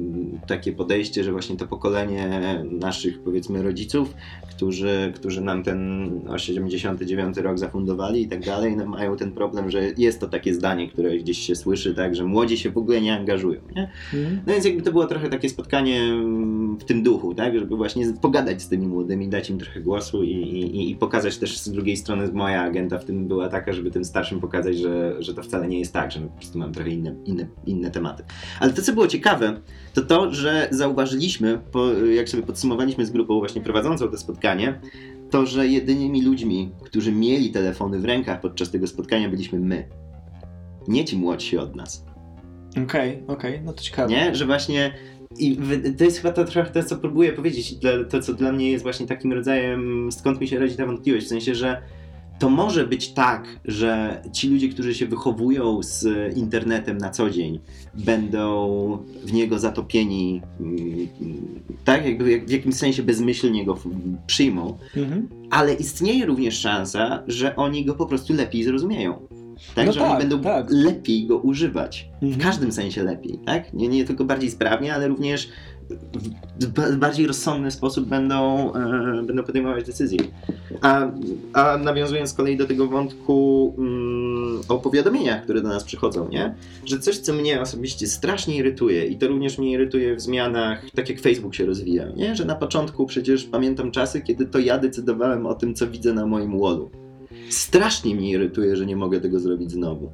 [0.48, 4.14] takie podejście, że właśnie to pokolenie naszych powiedzmy rodziców,
[4.50, 9.82] którzy, którzy nam ten 89 rok zafundowali i tak dalej, no mają ten problem, że
[9.98, 12.16] jest to takie zdanie, które gdzieś się słyszy, tak?
[12.16, 13.92] Że młodzi się w ogóle nie angażują, nie?
[14.14, 14.40] Mhm.
[14.48, 17.60] No więc jakby to było trochę takie spotkanie mm, w tym duchu, tak?
[17.60, 21.58] Żeby właśnie pogadać z tymi młodymi, dać im trochę głosu i, i, i pokazać też
[21.58, 25.34] z drugiej strony moja agenda w tym była taka, żeby tym starszym pokazać, że, że
[25.34, 28.24] to wcale nie jest tak, że po prostu mamy trochę inne, inne, inne tematy.
[28.60, 29.62] Ale to, co było ciekawe,
[29.94, 34.80] to to, że zauważyliśmy, po, jak sobie podsumowaliśmy z grupą właśnie prowadzącą to spotkanie,
[35.30, 39.88] to, że jedynymi ludźmi, którzy mieli telefony w rękach podczas tego spotkania byliśmy my.
[40.88, 42.06] Nie ci młodsi od nas.
[42.84, 44.14] Okej, okej, no to ciekawe.
[44.14, 44.36] Nie?
[44.36, 44.94] Że właśnie.
[45.38, 45.58] I
[45.98, 47.76] to jest chyba to trochę to, co próbuję powiedzieć.
[48.10, 51.26] To, co dla mnie jest właśnie takim rodzajem, skąd mi się rodzi ta wątpliwość.
[51.26, 51.82] W sensie, że
[52.40, 56.06] to może być tak, że ci ludzie, którzy się wychowują z
[56.38, 57.60] internetem na co dzień,
[58.06, 61.08] będą w niego zatopieni, mm,
[61.86, 62.06] tak?
[62.06, 63.78] Jakby jak- w jakimś sensie bezmyślnie go
[64.28, 65.28] przyjmą, Mhm.
[65.52, 69.20] ale istnieje również szansa, że oni go po prostu lepiej zrozumieją.
[69.76, 70.68] Tak, No że tak, oni będą tak.
[70.70, 72.10] lepiej go używać.
[72.22, 72.42] W Mhm.
[72.42, 73.74] każdym sensie lepiej, tak?
[73.74, 75.50] Nie, nie tylko bardziej sprawnie, ale również
[76.60, 80.20] w ba- bardziej rozsądny sposób będą, e, będą podejmować decyzje.
[80.82, 81.08] A,
[81.54, 86.56] a nawiązując z kolei do tego wątku mm, o powiadomieniach, które do nas przychodzą, nie?
[86.86, 91.10] Że coś, co mnie osobiście strasznie irytuje i to również mnie irytuje w zmianach, tak
[91.10, 92.36] jak Facebook się rozwija, nie?
[92.36, 96.26] Że na początku przecież pamiętam czasy, kiedy to ja decydowałem o tym, co widzę na
[96.26, 96.90] moim wallu.
[97.50, 100.12] Strasznie mnie irytuje, że nie mogę tego zrobić znowu.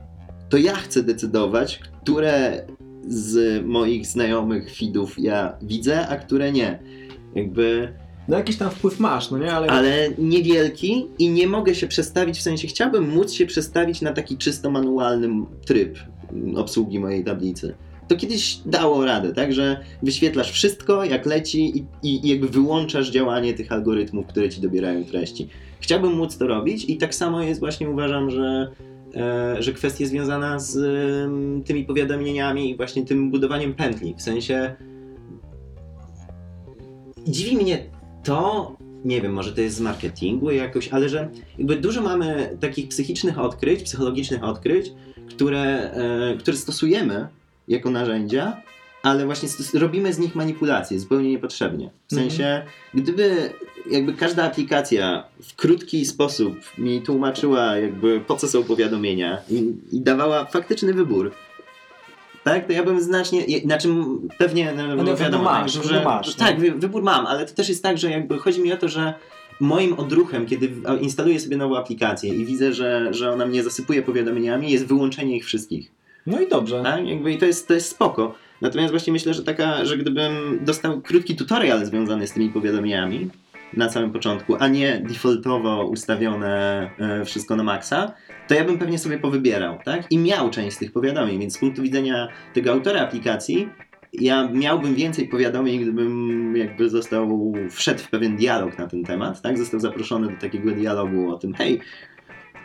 [0.50, 2.66] To ja chcę decydować, które
[3.08, 6.80] z moich znajomych feedów ja widzę, a które nie.
[7.36, 7.94] Jakby,
[8.28, 9.54] No jakiś tam wpływ masz, no nie?
[9.54, 14.14] Ale, ale niewielki i nie mogę się przestawić, w sensie chciałbym móc się przestawić na
[14.14, 16.00] taki czysto manualny tryb
[16.56, 17.76] obsługi mojej tablicy.
[18.08, 23.12] To kiedyś dało radę, tak, że wyświetlasz wszystko jak leci i, i, i jakby wyłączasz
[23.12, 25.50] działanie tych algorytmów, które ci dobierają treści.
[25.80, 28.72] Chciałbym móc to robić i tak samo jest właśnie uważam, że
[29.16, 30.78] e, że kwestia związana z
[31.66, 34.16] tymi powiadomieniami i właśnie tym budowaniem pętli.
[34.18, 34.76] W sensie
[37.28, 37.86] dziwi mnie
[38.24, 42.88] to, nie wiem, może to jest z marketingu jakoś, ale że jakby dużo mamy takich
[42.88, 44.94] psychicznych odkryć, psychologicznych odkryć,
[45.30, 47.28] które, e, które stosujemy
[47.68, 48.62] jako narzędzia,
[49.06, 51.90] ale właśnie robimy z nich manipulacje zupełnie niepotrzebnie.
[52.10, 52.30] W Mhm.
[52.32, 52.62] sensie,
[52.94, 53.54] gdyby
[53.92, 59.56] jakby każda aplikacja w krótki sposób mi tłumaczyła jakby po co są powiadomienia i,
[59.92, 61.32] i dawała faktyczny wybór,
[62.44, 65.82] tak, to ja bym znacznie, je- znaczy m, pewnie, no, no, wybór wiadomo, masz, tak,
[65.84, 68.62] wybór że, masz, tak, wy- wybór mam, ale to też jest tak, że jakby chodzi
[68.62, 69.14] mi o to, że
[69.60, 74.72] moim odruchem, kiedy instaluję sobie nową aplikację i widzę, że, że ona mnie zasypuje powiadomieniami,
[74.72, 75.92] jest wyłączenie ich wszystkich.
[76.28, 76.82] No i dobrze.
[76.84, 77.08] Tak?
[77.08, 78.36] Jakby I to jest, to jest spoko.
[78.62, 83.30] Natomiast właśnie myślę, że taka, że gdybym dostał krótki tutorial związany z tymi powiadomieniami
[83.74, 88.14] na samym początku, a nie defaultowo ustawione e, wszystko na maksa,
[88.48, 90.12] to ja bym pewnie sobie powybierał, tak?
[90.12, 93.70] I miał część z tych powiadomień, więc z punktu widzenia tego autora aplikacji,
[94.14, 99.58] ja miałbym więcej powiadomień, gdybym jakby został, wszedł w pewien dialog na ten temat, tak?
[99.58, 101.80] Został zaproszony do takiego dialogu o tym, hej,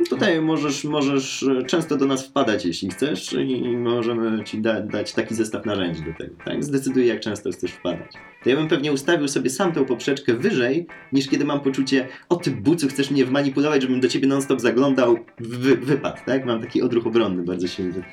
[0.08, 5.12] Tutaj możesz, możesz e, często do nas wpadać, jeśli chcesz, i możemy ci da, dać
[5.12, 6.34] taki zestaw narzędzi do tego.
[6.44, 6.64] Tak?
[6.64, 8.12] Zdecyduj, jak często chcesz wpadać.
[8.42, 12.36] To ja bym pewnie ustawił sobie sam tą poprzeczkę wyżej, niż kiedy mam poczucie, o
[12.36, 16.46] ty bucu, chcesz mnie wmanipulować, żebym do ciebie non-stop zaglądał, wy, wypad, tak?
[16.46, 18.04] Mam taki odruch obronny bardzo silny.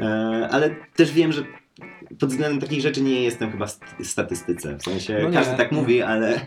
[0.00, 1.42] E, ale też wiem, że
[2.18, 4.76] pod względem takich rzeczy nie jestem chyba w statystyce.
[4.78, 5.78] W sensie No nie, każdy tak nie.
[5.78, 6.40] mówi, ale,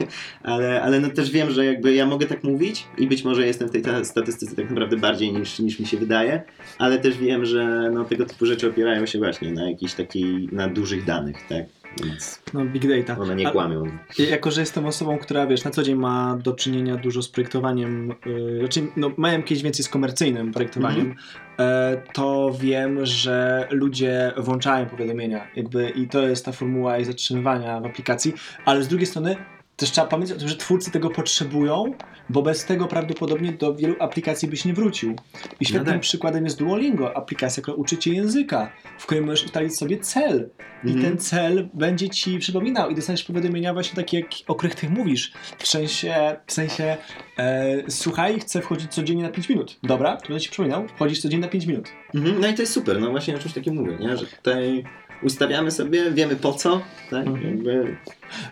[0.43, 3.67] ale, ale no też wiem, że jakby ja mogę tak mówić i być może jestem
[3.67, 6.43] w tej ta- statystyce tak naprawdę bardziej niż, niż mi się wydaje,
[6.77, 10.67] ale też wiem, że no, tego typu rzeczy opierają się właśnie na jakiejś takiej, na
[10.67, 11.65] dużych danych, tak?
[12.03, 13.21] Więc No big data.
[13.21, 13.83] one nie A- kłamią.
[14.19, 17.29] Ja- Jako, że jestem osobą, która wiesz, na co dzień ma do czynienia dużo z
[17.29, 21.15] projektowaniem, yy, znaczy, no, miałem kiedyś więcej z komercyjnym projektowaniem,
[21.59, 27.79] e, to wiem, że ludzie włączają powiadomienia, jakby i to jest ta formuła ich zatrzymywania
[27.81, 28.33] w aplikacji,
[28.65, 29.35] ale z drugiej strony
[29.75, 31.93] też trzeba pamiętać o tym, że twórcy tego potrzebują,
[32.29, 35.15] bo bez tego prawdopodobnie do wielu aplikacji byś nie wrócił.
[35.59, 36.01] I świetnym tak.
[36.01, 40.49] przykładem jest Duolingo, aplikacja, która uczy cię języka, w której możesz ustalić sobie cel.
[40.83, 41.05] I Mhm.
[41.05, 45.33] ten cel będzie ci przypominał i dostaniesz powiadomienia właśnie takie, jak, o których ty mówisz.
[45.57, 46.97] W sensie, w sensie
[47.37, 49.79] e, słuchaj, chcę wchodzić codziennie na 5 minut.
[49.83, 51.89] Dobra, to będę ci przypominał, wchodzisz codziennie na 5 minut.
[52.15, 54.17] Mhm, no i to jest super, no właśnie o czymś takim mówię, nie?
[54.17, 54.83] że tutaj
[55.23, 57.27] ustawiamy sobie, wiemy po co, tak?
[57.27, 57.47] Mhm.
[57.47, 57.97] Jakby,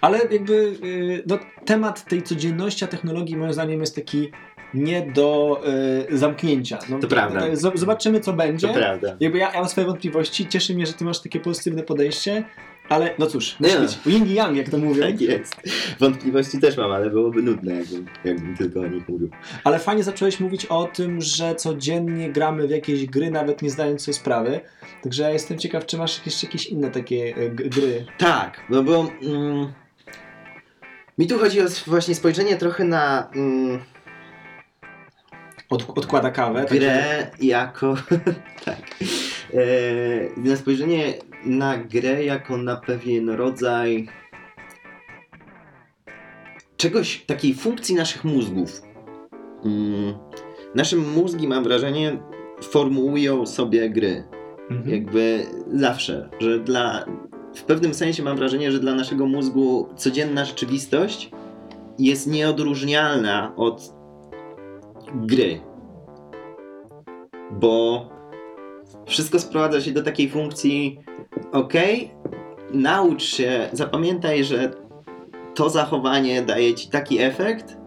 [0.01, 4.31] Ale jakby y, no, temat tej codzienności, a technologii moim zdaniem jest taki
[4.73, 5.61] nie do
[6.11, 6.79] y, zamknięcia.
[6.89, 7.55] No, To prawda.
[7.55, 8.67] z- Zobaczymy, co będzie.
[8.67, 9.17] to prawda.
[9.19, 12.43] Jakby ja, ja mam swoje wątpliwości, cieszy mnie, że ty masz takie pozytywne podejście.
[12.89, 13.67] Ale no cóż, no.
[13.79, 15.03] być yin i yang, jak to mówią.
[15.03, 15.55] Tak jest.
[15.99, 19.29] Wątpliwości też mam, ale byłoby nudne, jakbym, jakbym tylko o nich mówił.
[19.63, 24.01] Ale fajnie zacząłeś mówić o tym, że codziennie gramy w jakieś gry, nawet nie zdając
[24.01, 24.59] sobie sprawy.
[25.03, 28.05] Także ja jestem ciekaw, czy masz jeszcze jakieś inne takie e, gry.
[28.17, 29.73] Tak, no bo mm,
[31.17, 33.79] mi tu chodzi o właśnie spojrzenie trochę na mm,
[35.69, 36.59] Od, odkłada kawę.
[36.59, 37.95] tak żeby- grę jako.
[38.65, 38.79] tak.
[39.53, 41.13] E, na spojrzenie
[41.45, 44.07] na grę jako na pewien rodzaj
[46.77, 48.81] czegoś, takiej funkcji naszych mózgów.
[49.65, 50.13] Mm,
[50.75, 52.17] nasze mózgi, mam wrażenie,
[52.61, 54.23] formułują sobie gry.
[54.69, 54.89] Mhm.
[54.95, 57.05] Jakby zawsze, że dla.
[57.55, 61.31] W pewnym sensie mam wrażenie, że dla naszego mózgu codzienna rzeczywistość
[61.99, 63.93] jest nieodróżnialna od
[65.15, 65.61] gry.
[67.51, 68.09] Bo
[69.05, 70.99] wszystko sprowadza się do takiej funkcji:
[71.53, 71.73] OK,
[72.73, 74.71] naucz się, zapamiętaj, że
[75.55, 77.77] to zachowanie daje ci taki efekt,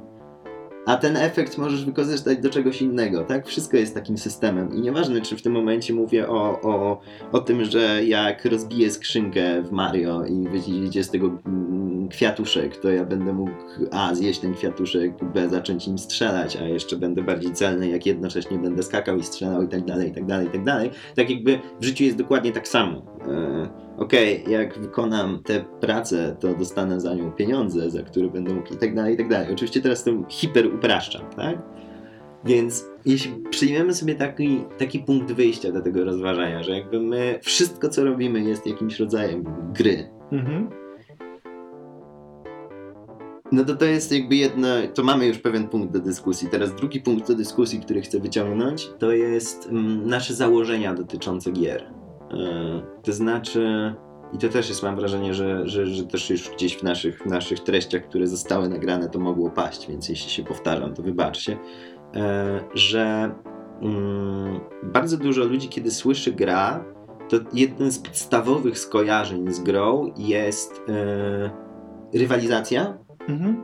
[0.87, 3.46] a ten efekt możesz wykorzystać do czegoś innego, tak?
[3.46, 7.00] Wszystko jest takim systemem i nieważne, czy w tym momencie mówię o, o,
[7.33, 12.90] o tym, że jak rozbiję skrzynkę w Mario i wyjdzie z tego mm, kwiatuszek, to
[12.90, 13.53] ja będę mógł
[13.90, 18.59] A, zjeść ten kwiatuszek, B, zacząć nim strzelać, a jeszcze będę bardziej celny, jak jednocześnie
[18.59, 20.90] będę skakał i strzelał i tak dalej, i tak dalej, i tak dalej.
[21.16, 23.03] Tak jakby w życiu jest dokładnie tak samo.
[23.29, 28.75] E, Okej, jak wykonam tę pracę, to dostanę za nią pieniądze, za które będę mógł
[28.75, 29.49] i tak dalej, i tak dalej.
[29.53, 31.59] Oczywiście teraz to hiper upraszczam, tak?
[32.45, 37.88] Więc jeśli przyjmiemy sobie taki, taki punkt wyjścia do tego rozważania, że jakby my wszystko,
[37.88, 40.71] co robimy, jest jakimś rodzajem gry, Mhm.
[43.52, 46.48] No to to jest jakby jedno, to mamy już pewien punkt do dyskusji.
[46.48, 51.82] Teraz drugi punkt do dyskusji, który chcę wyciągnąć, to jest mm, nasze założenia dotyczące gier.
[52.30, 53.94] E, to znaczy,
[54.32, 57.26] i to też jest, mam wrażenie, że, że, że też już gdzieś w naszych, w
[57.26, 61.59] naszych treściach, które zostały nagrane, to mogło paść, więc jeśli się powtarzam, to wybaczcie,
[62.14, 63.35] e, że
[63.82, 66.85] mm, bardzo dużo ludzi, kiedy słyszy gra,
[67.28, 71.50] to jednym z podstawowych skojarzeń z grą jest e,
[72.14, 73.62] rywalizacja, Mhm.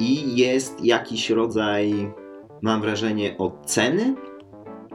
[0.00, 2.12] i jest jakiś rodzaj,
[2.62, 4.14] mam wrażenie, oceny,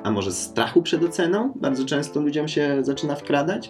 [0.03, 1.53] a może strachu przed oceną.
[1.55, 3.69] Bardzo często ludziom się zaczyna wkradać.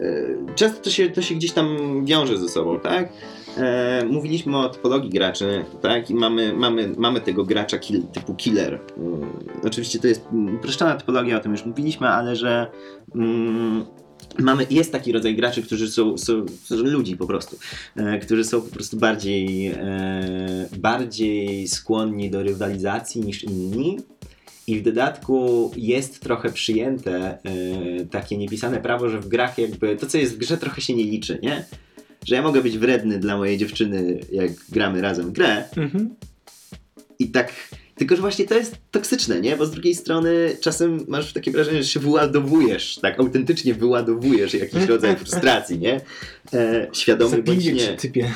[0.00, 1.68] E, Często to się, to się gdzieś tam
[2.04, 3.08] wiąże ze sobą, tak?
[3.56, 6.10] E, mówiliśmy o typologii graczy, tak?
[6.10, 8.80] I mamy, mamy, mamy tego gracza kill, typu killer.
[8.96, 9.30] Mm,
[9.64, 12.70] oczywiście to jest uproszczona typologia, o tym już mówiliśmy, ale że
[13.14, 13.84] mm,
[14.38, 17.58] mamy, jest taki rodzaj graczy, którzy są, są, są ludzi po prostu,
[17.96, 23.98] e, którzy są po prostu bardziej, e, bardziej skłonni do rywalizacji niż inni.
[24.66, 30.06] I w dodatku jest trochę przyjęte e, takie niepisane prawo, że w grach jakby to,
[30.06, 31.64] co jest w grze, trochę się nie liczy, nie?
[32.26, 36.14] Że ja mogę być wredny dla mojej dziewczyny, jak gramy razem w grę, Mhm.
[37.18, 37.52] i tak.
[37.98, 39.56] Tylko, że właśnie to jest toksyczne, nie?
[39.56, 44.84] Bo z drugiej strony czasem masz takie wrażenie, że się wyładowujesz, tak autentycznie wyładowujesz jakiś
[44.84, 46.00] rodzaj frustracji, nie?
[46.54, 47.96] E, świadomy bądź Zabiję cię, nie.
[47.96, 48.32] typie.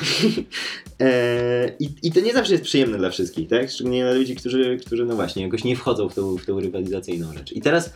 [1.01, 3.70] E, i, I to nie zawsze jest przyjemne dla wszystkich, tak?
[3.70, 7.33] Szczególnie dla ludzi, którzy, którzy no właśnie, jakoś nie wchodzą w tą, w tą rywalizacyjną
[7.33, 7.53] rzecz.
[7.53, 7.92] I teraz,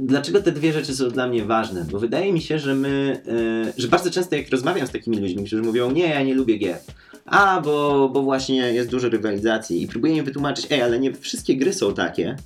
[0.00, 1.86] dlaczego te dwie rzeczy są dla mnie ważne?
[1.90, 3.22] Bo wydaje mi się, że my,
[3.68, 6.56] e, że bardzo często jak rozmawiam z takimi ludźmi, którzy mówią, nie, ja nie lubię
[6.56, 6.78] gier.
[7.24, 11.56] A, bo, bo właśnie jest dużo rywalizacji i próbuję im wytłumaczyć, ej, ale nie wszystkie
[11.56, 12.36] gry są takie,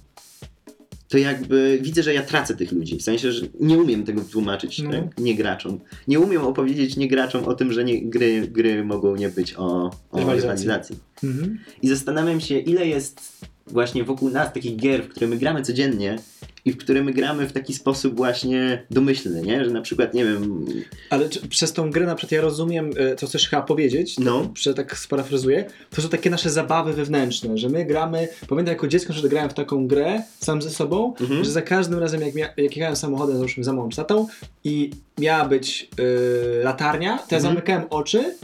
[1.09, 2.97] to jakby widzę, że ja tracę tych ludzi.
[2.99, 4.91] W sensie, że nie umiem tego wytłumaczyć No.
[4.91, 5.19] tak?
[5.19, 5.81] nie graczom.
[6.09, 9.91] Nie umiem opowiedzieć nie graczom o tym, że nie, gry, gry mogą nie być o,
[10.11, 10.97] o Rywalizacji.
[11.25, 11.59] Mhm.
[11.83, 13.21] I zastanawiam się, ile jest
[13.67, 16.19] właśnie wokół nas takich gier, w które my gramy codziennie
[16.69, 19.65] i w które my gramy w taki sposób właśnie domyślny, nie?
[19.65, 20.65] Że na przykład, nie wiem,
[21.11, 24.53] Ale czy, przez tą grę na przykład ja rozumiem, e, to chcesz chyba powiedzieć, no,
[24.55, 29.13] że tak sparafrazuję, to są takie nasze zabawy wewnętrzne, że my gramy, pamiętam jako dziecko,
[29.13, 31.45] że grałem w taką grę sam ze sobą, Mhm.
[31.45, 34.27] że za każdym razem jak, mia- jak jechałem samochodem, załóżmy za moją tatą
[34.65, 37.43] i miała być yy, latarnia, to ja Mhm.
[37.55, 38.35] zamykałem oczy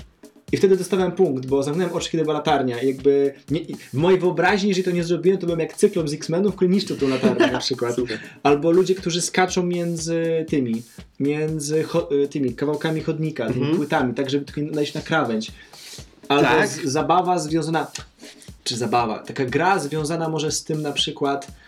[0.55, 2.83] i wtedy dostawałem punkt, bo zamknąłem oczy, kiedy była latarnia.
[2.83, 3.61] I jakby nie,
[3.93, 6.97] w mojej wyobraźni, jeżeli to nie zrobiłem, to byłem jak cyklop z X-Menów, który niszczył
[6.97, 7.97] tą latarnię na przykład.
[8.43, 10.83] Albo ludzie, którzy skaczą między tymi,
[11.21, 11.85] między
[12.25, 13.77] y, tymi kawałkami chodnika, tymi Mhm.
[13.77, 15.53] płytami, tak żeby tylko najść na krawędź.
[16.29, 16.69] Albo Tak.
[16.85, 17.87] zabawa związana,
[18.65, 21.64] czy zabawa, taka gra związana może z tym na przykład E,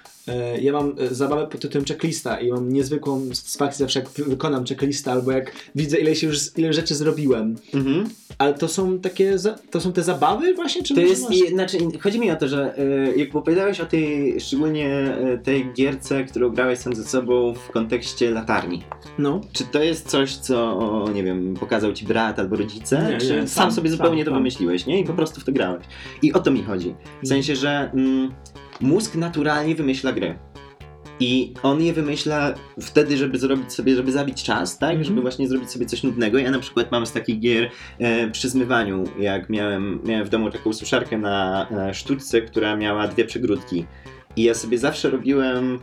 [0.61, 4.65] Ja mam e, zabawę pod tytułem checklista i mam niezwykłą satysfakcję zawsze jak wy- wykonam
[4.67, 7.57] checklistę albo jak widzę ile się już ile rzeczy zrobiłem.
[7.75, 8.05] Mhm.
[8.39, 9.37] Ale to są takie,
[9.71, 10.83] to są te zabawy właśnie?
[10.83, 14.41] Czy To jest, i- znaczy, chodzi mi o to, że y, jak opowiadałeś o tej,
[14.41, 18.83] szczególnie tej gierce, którą grałeś sam ze sobą w kontekście latarni.
[19.19, 19.41] No.
[19.53, 23.09] Czy to jest coś, co, nie wiem, pokazał ci brat albo rodzice?
[23.13, 24.39] Nie, czy nie, sam, sam, sobie sam, zupełnie to sam.
[24.39, 25.01] wymyśliłeś, nie?
[25.01, 25.85] I po prostu w to grałeś.
[26.23, 26.95] I o to mi chodzi.
[27.23, 28.31] W sensie, że mm,
[28.81, 30.39] mózg naturalnie wymyśla gry.
[31.21, 34.91] I on je wymyśla wtedy, żeby zrobić sobie, żeby zabić czas, tak?
[34.91, 35.05] Mhm.
[35.05, 36.39] Żeby właśnie zrobić sobie coś nudnego.
[36.39, 40.51] Ja na przykład mam z takich gier e, przy zmywaniu, jak miałem, miałem w domu
[40.51, 43.87] taką suszarkę na e, sztuczce, która miała dwie przegródki.
[44.37, 45.79] I ja sobie zawsze robiłem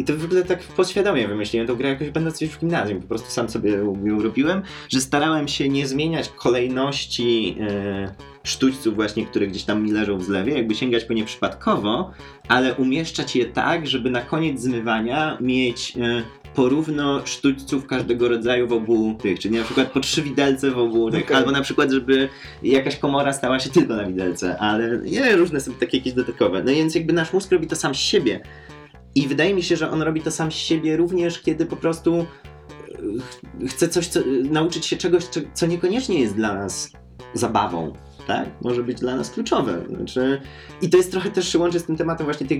[0.00, 3.08] i to w ogóle tak podświadomie wymyśliłem tą grę jakoś będąc już w gimnazjum, po
[3.08, 3.70] prostu sam sobie
[4.04, 9.92] ją robiłem, że starałem się nie zmieniać kolejności e, sztućców właśnie, które gdzieś tam mi
[9.92, 12.10] leżą w zlewie, jakby sięgać po nie przypadkowo,
[12.48, 16.22] ale umieszczać je tak, żeby na koniec zmywania mieć e,
[16.54, 21.10] porówno sztućców każdego rodzaju w obu tych, czyli na przykład po trzy widelce w obu
[21.10, 21.36] tych, Okej.
[21.36, 22.28] albo na przykład, żeby
[22.62, 26.62] jakaś komora stała się tylko na widelce, ale nie, różne są takie jakieś dodatkowe.
[26.62, 28.40] No więc jakby nasz mózg robi to sam z siebie.
[29.14, 32.14] I wydaje mi się, że on robi to sam z siebie również, kiedy po prostu
[32.18, 32.24] e,
[33.20, 34.20] ch- chce coś, co,
[34.50, 36.92] nauczyć się czegoś, co, niekoniecznie jest dla nas
[37.34, 37.92] zabawą.
[38.26, 38.48] Tak?
[38.62, 39.84] Może być dla nas kluczowe.
[39.88, 40.40] Znaczy...
[40.82, 42.58] I to jest trochę też się łączy z tym tematem właśnie tych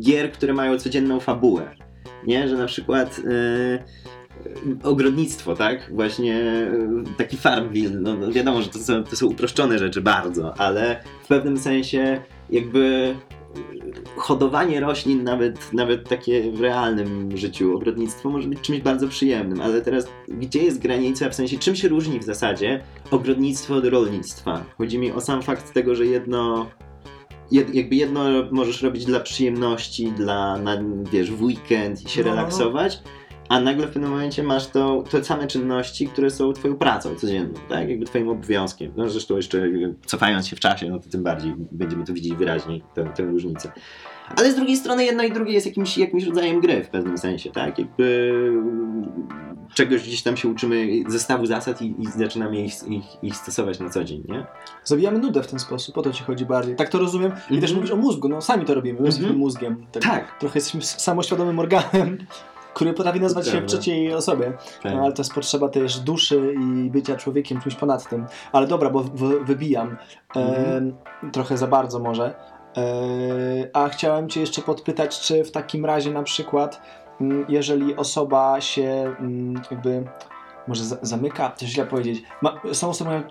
[0.00, 1.76] gier, które mają codzienną fabułę.
[2.26, 2.48] Nie?
[2.48, 3.84] Że na przykład e,
[4.82, 5.90] ogrodnictwo, tak?
[5.94, 6.66] Właśnie
[7.16, 11.28] taki Farmville, no, no wiadomo, że to są, to są uproszczone rzeczy bardzo, ale w
[11.28, 13.14] pewnym sensie jakby
[14.16, 19.80] hodowanie roślin, nawet, nawet takie w realnym życiu, ogrodnictwo może być czymś bardzo przyjemnym, ale
[19.80, 24.64] teraz gdzie jest granica, w sensie czym się różni w zasadzie ogrodnictwo od rolnictwa?
[24.78, 26.66] Chodzi mi o sam fakt tego, że jedno
[27.50, 30.78] jed, jakby jedno możesz robić dla przyjemności, dla, na,
[31.12, 33.02] wiesz, w weekend i się No, relaksować,
[33.48, 37.54] a nagle w pewnym momencie masz to, te same czynności, które są twoją pracą codzienną,
[37.68, 37.88] tak?
[37.88, 38.92] Jakby twoim obowiązkiem.
[38.96, 39.68] No zresztą jeszcze
[40.06, 43.72] cofając się w czasie, no to tym bardziej będziemy to widzieć wyraźniej, tę, tę różnicę.
[44.36, 47.50] Ale z drugiej strony jedno i drugie jest jakimś, jakimś rodzajem gry w pewnym sensie,
[47.50, 47.78] tak?
[47.78, 48.32] Jakby
[49.74, 53.90] czegoś gdzieś tam się uczymy, zestawu zasad i, i zaczynamy ich, ich, ich stosować na
[53.90, 54.46] co dzień, nie?
[54.84, 56.76] Zabijamy nudę w ten sposób, o to ci chodzi bardziej.
[56.76, 57.30] Tak to rozumiem.
[57.30, 57.60] I Mhm.
[57.60, 59.12] też mówisz o mózgu, no sami to robimy, my Mhm.
[59.16, 59.86] jesteśmy mózgiem.
[59.92, 60.38] Tak, Tak.
[60.38, 62.18] Trochę jesteśmy samoświadomym organem,
[62.76, 64.52] który potrafi nazwać się w trzeciej osobie.
[64.82, 64.94] tak.
[64.94, 68.26] No, ale to jest potrzeba też duszy i bycia człowiekiem, czymś ponad tym.
[68.52, 69.04] Ale dobra, bo
[69.44, 69.96] wybijam.
[70.36, 70.94] Mhm.
[71.22, 72.34] E, trochę za bardzo może.
[72.76, 72.82] E,
[73.72, 76.80] a chciałem cię jeszcze podpytać, czy w takim razie na przykład,
[77.20, 80.04] mm, jeżeli osoba się mm, jakby
[80.68, 83.22] może za, zamyka, to źle powiedzieć, ma, są osoby mają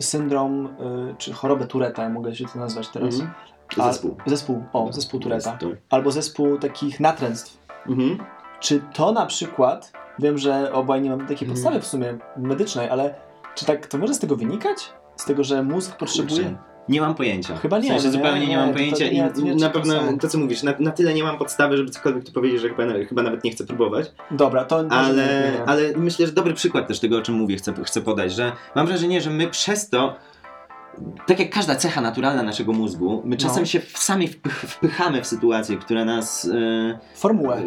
[0.00, 0.66] syndrom,
[1.10, 3.14] y, czy chorobę Tureta, mogę się to nazwać teraz.
[3.14, 3.30] Mhm.
[3.78, 4.16] A- Zespół.
[4.26, 5.52] Zespół, o, zespół Tureta.
[5.52, 7.58] To- Albo zespół takich natręctw.
[7.86, 8.39] Mhm.
[8.60, 11.50] Czy to na przykład, wiem, że obaj nie mamy takiej Mhm.
[11.50, 13.14] podstawy w sumie medycznej, ale
[13.54, 14.92] czy tak to może z tego wynikać?
[15.16, 16.42] Z tego, że mózg potrzebuje.
[16.44, 16.56] Kurczę.
[16.88, 17.56] Nie mam pojęcia.
[17.56, 19.40] Chyba nie, W sensie nie, zupełnie nie, nie, mam to- to pojęcia nie- i to
[19.40, 22.24] nie na to pewno to co mówisz, na, na tyle nie mam podstawy, żeby cokolwiek
[22.24, 24.12] tu powiedzieć, że chyba, chyba nawet nie chcę próbować.
[24.30, 25.64] Dobra, to Ale, nie, nie.
[25.66, 28.86] ale myślę, że dobry przykład też tego, o czym mówię, chcę, chcę podać, że mam
[28.86, 30.14] wrażenie, że my przez to,
[31.26, 33.66] tak jak każda cecha naturalna naszego mózgu, my czasem No.
[33.66, 36.44] się sami wpych, wpychamy w sytuacje, które nas.
[36.54, 37.56] E, Formułę.
[37.56, 37.62] e,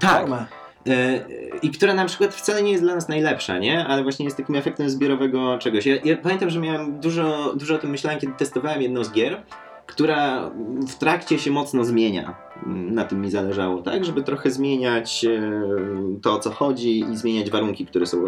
[0.00, 0.20] tak.
[0.20, 0.46] Formę.
[0.88, 1.20] E,
[1.62, 3.86] I która na przykład wcale nie jest dla nas najlepsza, nie?
[3.86, 5.86] Ale właśnie jest takim efektem zbiorowego czegoś.
[5.86, 9.42] Ja, ja pamiętam, że miałem dużo, dużo o tym myślałem, kiedy testowałem jedną z gier,
[9.92, 10.50] która
[10.88, 12.36] w trakcie się mocno zmienia.
[12.66, 14.04] Na tym mi zależało, tak?
[14.04, 15.52] Żeby trochę zmieniać e,
[16.22, 18.18] to, o co chodzi i zmieniać warunki, które są,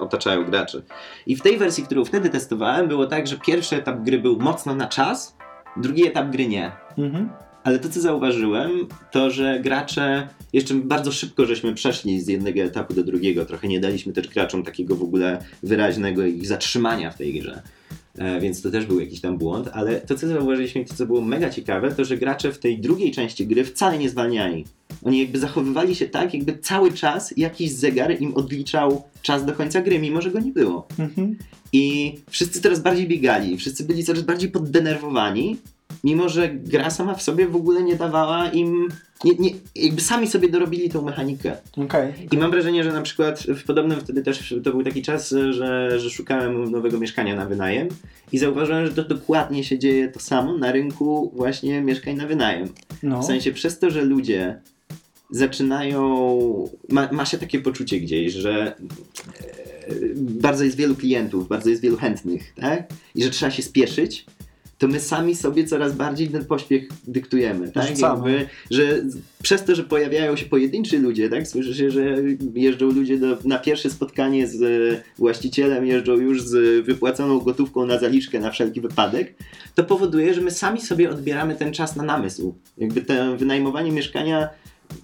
[0.00, 0.82] otaczają graczy.
[1.26, 4.74] I w tej wersji, którą wtedy testowałem, było tak, że pierwszy etap gry był mocno
[4.74, 5.36] na czas,
[5.76, 6.72] drugi etap gry nie.
[6.98, 7.30] Mhm.
[7.64, 8.70] Ale to, co zauważyłem,
[9.10, 13.44] to, że gracze jeszcze bardzo szybko żeśmy przeszli z jednego etapu do drugiego.
[13.44, 17.62] Trochę nie daliśmy też graczom takiego w ogóle wyraźnego ich zatrzymania w tej grze.
[18.18, 21.06] E, więc to też był jakiś tam błąd, ale to, co zauważyliśmy i to, co
[21.06, 24.64] było mega ciekawe, to, że gracze w tej drugiej części gry wcale nie zwalniali.
[25.04, 29.80] Oni jakby zachowywali się tak, jakby cały czas jakiś zegar im odliczał czas do końca
[29.80, 30.88] gry, mimo że go nie było.
[30.98, 31.36] Mhm.
[31.72, 35.56] I wszyscy coraz bardziej biegali, wszyscy byli coraz bardziej poddenerwowani,
[36.04, 38.88] mimo że gra sama w sobie w ogóle nie dawała im.
[39.24, 41.56] Nie, nie, jakby sami sobie dorobili tą mechanikę.
[41.76, 42.12] Okej.
[42.32, 46.00] I mam wrażenie, że na przykład w podobnym wtedy też to był taki czas, że,
[46.00, 47.88] że szukałem nowego mieszkania na wynajem
[48.32, 52.68] i zauważyłem, że to dokładnie się dzieje to samo na rynku właśnie mieszkań na wynajem.
[53.02, 53.22] No.
[53.22, 54.60] W sensie przez to, że ludzie
[55.30, 56.68] zaczynają.
[56.88, 61.96] Ma, ma się takie poczucie gdzieś, że e, bardzo jest wielu klientów, bardzo jest wielu
[61.96, 62.82] chętnych, tak?
[63.14, 64.26] I że trzeba się spieszyć,
[64.78, 67.98] to my sami sobie coraz bardziej ten pośpiech dyktujemy, tak?
[68.26, 69.02] Jakby, że
[69.42, 71.48] przez to, że pojawiają się pojedynczy ludzie, tak?
[71.48, 72.16] Słyszy się, że
[72.54, 77.98] jeżdżą ludzie do, na pierwsze spotkanie z e, właścicielem, jeżdżą już z wypłaconą gotówką na
[77.98, 79.34] zaliczkę na wszelki wypadek,
[79.74, 82.54] to powoduje, że my sami sobie odbieramy ten czas na namysł.
[82.78, 84.48] Jakby to wynajmowanie mieszkania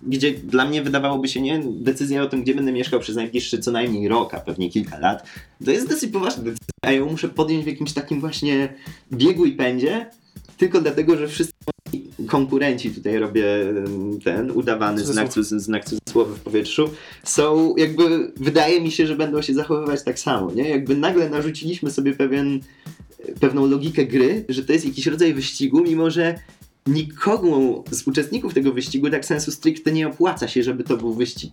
[0.03, 3.71] gdzie dla mnie wydawałoby się nie decyzja o tym, gdzie będę mieszkał przez najbliższy co
[3.71, 5.27] najmniej rok, a pewnie kilka lat,
[5.65, 8.75] to jest dosyć poważna decyzja, a ją muszę podjąć w jakimś takim właśnie
[9.13, 10.11] biegu i pędzie,
[10.57, 11.53] tylko dlatego, że wszyscy
[12.27, 13.45] konkurenci, tutaj robię
[14.25, 16.91] ten udawany znak, znak cudzysłowy w powietrzu,
[17.25, 20.69] są jakby, wydaje mi się, że będą się zachowywać tak samo, nie?
[20.69, 22.61] Jakby nagle narzuciliśmy sobie pewien,
[23.41, 26.39] pewną logikę gry, że to jest jakiś rodzaj wyścigu, mimo że
[26.87, 31.53] nikomu z uczestników tego wyścigu tak sensu stricte nie opłaca się, żeby to był wyścig.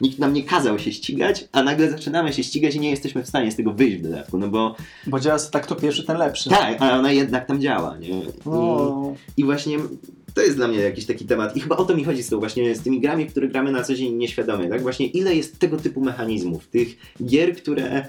[0.00, 3.28] Nikt nam nie kazał się ścigać, a nagle zaczynamy się ścigać i nie jesteśmy w
[3.28, 4.74] stanie z tego wyjść w dodatku, no bo
[5.06, 6.50] Bo działa tak to pierwszy, ten lepszy.
[6.50, 8.08] tak, a ona jednak tam działa, nie?
[8.08, 8.22] I,
[9.36, 9.78] I właśnie
[10.34, 12.38] to jest dla mnie jakiś taki temat i chyba o to mi chodzi z tą
[12.38, 14.82] właśnie, z tymi grami, które gramy na co dzień nieświadomie, tak?
[14.82, 18.06] Właśnie ile jest tego typu mechanizmów, tych gier, które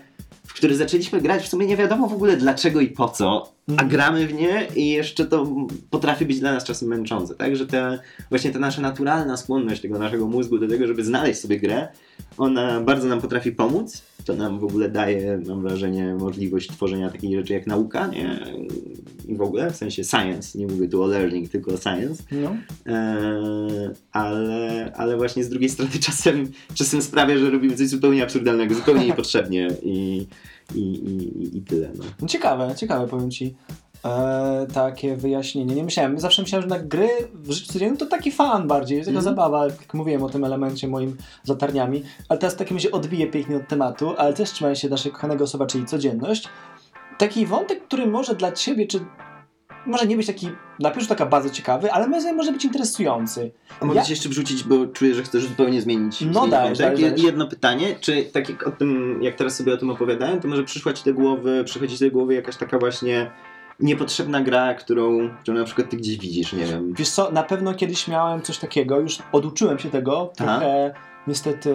[0.47, 3.83] w które zaczęliśmy grać w sumie nie wiadomo w ogóle dlaczego i po co, a
[3.83, 5.47] gramy w nie i jeszcze to
[5.89, 7.55] potrafi być dla nas czasem męczące, tak?
[7.55, 7.99] Że te,
[8.29, 11.87] właśnie ta nasza naturalna skłonność tego naszego mózgu do tego, żeby znaleźć sobie grę,
[12.37, 14.03] ona bardzo nam potrafi pomóc.
[14.25, 18.39] To nam w ogóle daje, mam wrażenie, możliwość tworzenia takiej rzeczy jak nauka, nie?
[19.27, 22.23] I w ogóle, w sensie science, nie mówię tu o learning, tylko o science.
[22.31, 22.55] no.
[22.85, 28.75] Eee, ale, ale właśnie z drugiej strony czasem, czasem sprawia, że robimy coś zupełnie absurdalnego,
[28.75, 30.27] zupełnie niepotrzebnie i,
[30.75, 31.91] i, i, i tyle.
[31.97, 32.03] No.
[32.21, 33.55] No Ciekawe, ciekawe powiem ci.
[34.05, 35.75] E, takie wyjaśnienie.
[35.75, 39.09] Nie myślałem, zawsze myślałem, że na gry w życiu codziennym to taki fan bardziej, taka
[39.09, 39.23] Mhm.
[39.23, 43.55] zabawa, jak mówiłem o tym elemencie moim z latarniami, ale teraz takim się odbije pięknie
[43.57, 46.47] od tematu, ale też trzymając się naszego kochanego osoba, czyli codzienność.
[47.17, 48.99] Taki wątek, który może dla ciebie, czy
[49.85, 53.51] może nie być taki, na pierwszy taka bardzo ciekawy, ale moim zdaniem może być interesujący.
[53.79, 56.21] A mogę Ja- ci jeszcze wrzucić, bo czuję, że chcesz zupełnie zmienić.
[56.21, 57.23] No zmienić dajesz, dajesz.
[57.23, 60.63] Jedno pytanie, czy tak jak o tym, jak teraz sobie o tym opowiadałem, to może
[60.63, 63.31] przyszła ci do głowy, przychodzi ci do głowy jakaś taka właśnie
[63.79, 66.93] niepotrzebna gra, którą, którą na przykład ty gdzieś widzisz, nie wiem.
[66.93, 70.93] Wiesz co, na pewno kiedyś miałem coś takiego, już oduczyłem się tego, trochę
[71.27, 71.69] niestety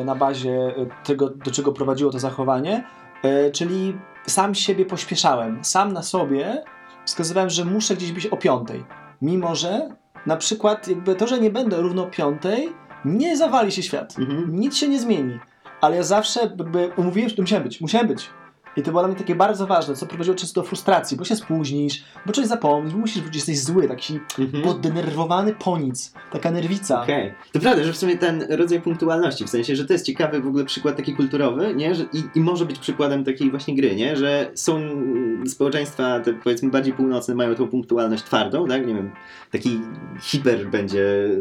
[0.00, 2.84] y, na bazie y, tego, do czego prowadziło to zachowanie,
[3.24, 3.94] y, czyli
[4.26, 6.62] sam siebie pośpieszałem, sam na sobie
[7.06, 8.84] wskazywałem, że muszę gdzieś być o piątej,
[9.22, 9.88] mimo że
[10.26, 12.68] na przykład jakby to, że nie będę równo o piątej,
[13.04, 14.56] nie zawali się świat, Mhm.
[14.60, 15.38] nic się nie zmieni,
[15.80, 18.30] ale ja zawsze jakby umówiłem się, musiałem być, musiałem być.
[18.76, 21.36] I to było dla mnie takie bardzo ważne, co prowadziło często do frustracji, bo się
[21.36, 24.64] spóźnisz, bo czegoś zapomnisz, bo musisz wrócić, jesteś zły, taki Mhm.
[24.64, 27.02] poddenerwowany po nic, taka nerwica.
[27.02, 27.34] Okej.
[27.52, 30.46] To prawda, że w sumie ten rodzaj punktualności, w sensie, że to jest ciekawy w
[30.46, 31.94] ogóle przykład taki kulturowy, nie?
[31.94, 34.16] Że, i, I może być przykładem takiej właśnie gry, nie?
[34.16, 34.80] Że są
[35.46, 38.86] społeczeństwa, te powiedzmy bardziej północne, mają tą punktualność twardą, tak?
[38.86, 39.10] Nie wiem,
[39.52, 39.80] taki
[40.20, 41.40] hiper będzie y,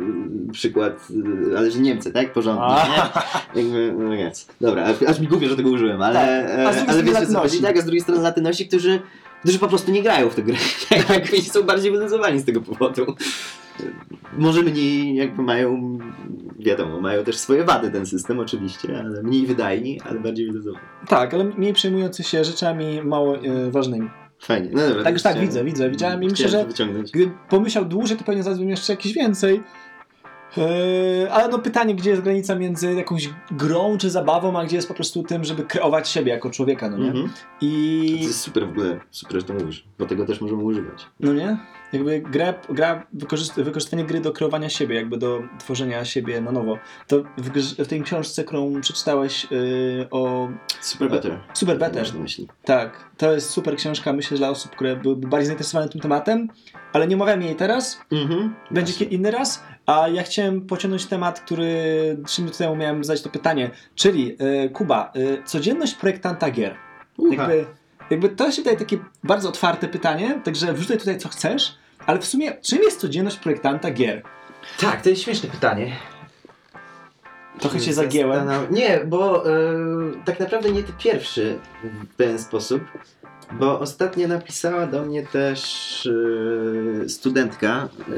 [0.51, 1.07] przykład,
[1.51, 2.33] y, ale że Niemcy, tak?
[2.33, 3.61] Porządnie, nie?
[3.61, 4.47] Jakby, no więc.
[4.61, 6.89] Dobra, aż- mi głupio, że tego użyłem, ale, Tak.
[6.89, 7.49] Ale latynosi.
[7.49, 7.77] chodzi, tak?
[7.77, 9.01] A z drugiej strony latynosi, którzy,
[9.43, 10.57] którzy po prostu nie grają w tę grę.
[11.09, 13.05] Jakby są bardziej wyluzowani z tego powodu.
[14.37, 15.97] Może mniej jakby mają,
[16.59, 20.85] wiadomo, mają też swoje wady ten system oczywiście, ale mniej wydajni, ale bardziej wyluzowani.
[21.07, 24.09] Tak, ale mniej przejmujący się rzeczami mało e, ważnymi.
[24.39, 25.03] Fajnie, no dobra.
[25.03, 27.11] Tak, tak, widzę, widzę, widziałem i myślę, że wyciągnąć.
[27.11, 29.63] gdybym pomyślał dłużej, to pewnie znalazłbym jeszcze jakieś więcej.
[30.57, 34.87] Eee, ale no pytanie, gdzie jest granica między jakąś grą czy zabawą, a gdzie jest
[34.87, 37.07] po prostu tym, żeby kreować siebie jako człowieka, no nie?
[37.07, 37.29] Mhm.
[37.29, 41.07] To I jest super w ogóle, super, że to mówisz, bo tego też możemy używać.
[41.19, 41.57] no nie?
[41.93, 46.77] Jakby gra, gra wykorzyst- wykorzystanie gry do kreowania siebie, jakby do tworzenia siebie na nowo.
[47.07, 47.49] To w,
[47.83, 50.49] w tej książce, którą przeczytałeś yy, o
[50.81, 51.39] Super better.
[51.53, 52.47] Super Better, Masz na myśli.
[52.65, 56.47] Tak, to jest super książka, myślę, dla osób, które byłyby bardziej zainteresowane tym tematem,
[56.95, 58.55] ale nie omawiam jej teraz, Mhm.
[58.71, 61.67] będzie kiedy inny raz, a ja chciałem pociągnąć temat, który
[62.25, 66.75] trzy minuty temu miałem zadać to pytanie, czyli y, Kuba, y, codzienność projektanta gier.
[67.17, 67.35] Ucha.
[67.35, 67.65] Jakby,
[68.09, 71.75] jakby to się wydaje takie bardzo otwarte pytanie, także wrzucaj tutaj co chcesz,
[72.05, 74.21] ale w sumie czym jest codzienność projektanta gier?
[74.79, 75.95] Tak, to jest śmieszne pytanie.
[77.59, 78.47] Trochę się zagięłem.
[78.71, 79.51] Nie, bo e,
[80.25, 82.81] tak naprawdę nie ty pierwszy w ten sposób,
[83.51, 86.09] bo ostatnio napisała do mnie też
[87.05, 88.11] e, studentka e,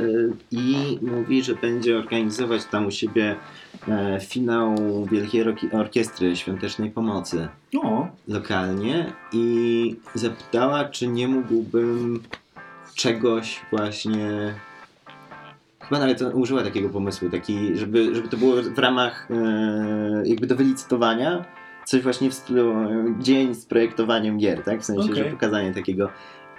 [0.51, 3.35] i mówi, że będzie organizować tam u siebie
[3.87, 4.75] e, finał
[5.11, 7.47] Wielkiej Roki- Orkiestry Świątecznej Pomocy
[7.83, 12.23] O, lokalnie i zapytała, czy nie mógłbym
[12.95, 14.53] czegoś właśnie.
[15.79, 20.55] Chyba nawet użyła takiego pomysłu, taki, żeby, żeby to było w ramach e, jakby do
[20.55, 21.45] wylicytowania.
[21.87, 24.81] Coś właśnie w stylu e, dzień z projektowaniem gier, tak?
[24.81, 25.15] W sensie, Okej.
[25.23, 26.09] że pokazanie takiego.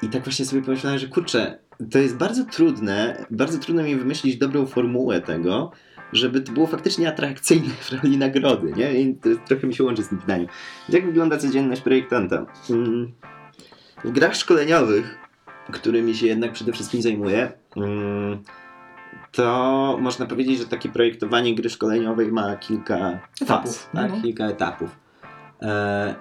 [0.03, 1.59] I tak właśnie sobie pomyślałem, że kurczę,
[1.91, 5.71] to jest bardzo trudne, bardzo trudno mi wymyślić dobrą formułę tego,
[6.13, 9.01] żeby to było faktycznie atrakcyjne w roli nagrody, nie?
[9.01, 10.47] I to trochę mi się łączy z tym pytaniem.
[10.89, 12.47] Jak wygląda codzienność projektanta?
[12.71, 13.13] Mm,
[14.05, 15.19] W grach szkoleniowych,
[15.73, 18.43] którymi się jednak przede wszystkim zajmuję, mm,
[19.33, 23.77] to można powiedzieć, że takie projektowanie gry szkoleniowej ma kilka Etapów.
[23.77, 24.05] faz, tak?
[24.05, 24.23] Mhm.
[24.23, 25.08] kilka etapów.
[25.63, 26.15] E,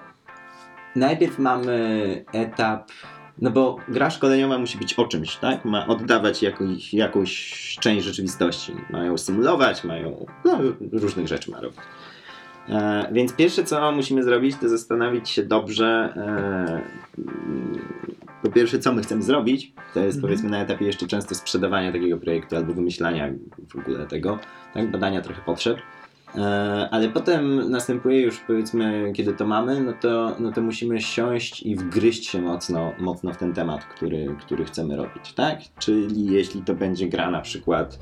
[0.96, 2.90] najpierw mamy etap,
[3.38, 5.64] no bo gra szkoleniowa musi być o czymś, tak?
[5.64, 8.72] Ma oddawać jakąś, jakąś część rzeczywistości.
[8.90, 10.58] Mają symulować, mają no,
[10.92, 11.80] różnych rzeczy ma robić.
[12.68, 16.82] E, więc pierwsze co musimy zrobić, to zastanowić się dobrze, e,
[17.18, 17.78] mm,
[18.42, 20.22] po pierwsze co my chcemy zrobić, to jest Mhm.
[20.22, 23.28] powiedzmy na etapie jeszcze często sprzedawania takiego projektu albo wymyślania
[23.68, 24.38] w ogóle tego,
[24.74, 25.78] tak, badania trochę potrzeb.
[26.34, 31.62] E, Ale potem następuje już powiedzmy, kiedy to mamy, no to, no to musimy siąść
[31.62, 35.58] i wgryźć się mocno, mocno w ten temat, który, który chcemy robić, tak?
[35.78, 37.98] Czyli jeśli to będzie gra na przykład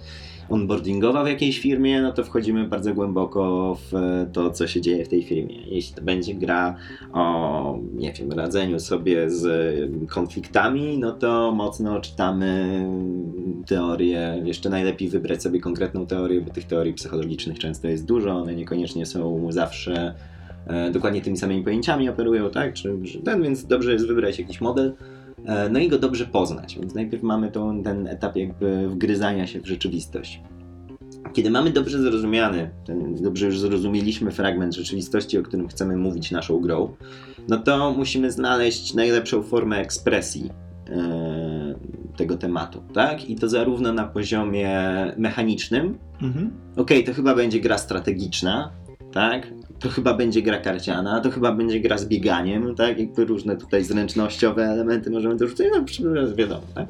[0.49, 3.93] onboardingowa w jakiejś firmie, no to wchodzimy bardzo głęboko w
[4.33, 5.63] to, co się dzieje w tej firmie.
[5.67, 6.77] Jeśli to będzie gra
[7.13, 9.47] o, nie wiem, radzeniu sobie z
[10.09, 12.83] konfliktami, no to mocno czytamy
[13.67, 14.43] teorie.
[14.45, 19.07] Jeszcze najlepiej wybrać sobie konkretną teorię, bo tych teorii psychologicznych często jest dużo, one niekoniecznie
[19.07, 20.15] są zawsze
[20.67, 22.75] e, dokładnie tymi samymi pojęciami operują, tak?
[22.75, 24.95] Czy, czy ten, więc dobrze jest wybrać jakiś model.
[25.45, 29.61] e, No i go dobrze poznać, więc najpierw mamy tą, ten etap jakby wgryzania się
[29.61, 30.41] w rzeczywistość.
[31.33, 36.61] Kiedy mamy dobrze zrozumiany, ten, dobrze już zrozumieliśmy fragment rzeczywistości, o którym chcemy mówić naszą
[36.61, 36.95] grą,
[37.49, 40.51] no to musimy znaleźć najlepszą formę ekspresji
[40.91, 41.75] e,
[42.17, 43.31] tego tematu, tak?
[43.31, 44.71] I to zarówno na poziomie
[45.17, 46.51] mechanicznym, Mhm.
[46.77, 48.71] okej, to chyba będzie gra strategiczna,
[49.13, 49.47] tak?
[49.81, 52.99] To chyba będzie gra karciana, to chyba będzie gra z bieganiem, tak?
[52.99, 56.87] Jakby różne tutaj zręcznościowe elementy możemy dorzucić, no wiadomo, tak?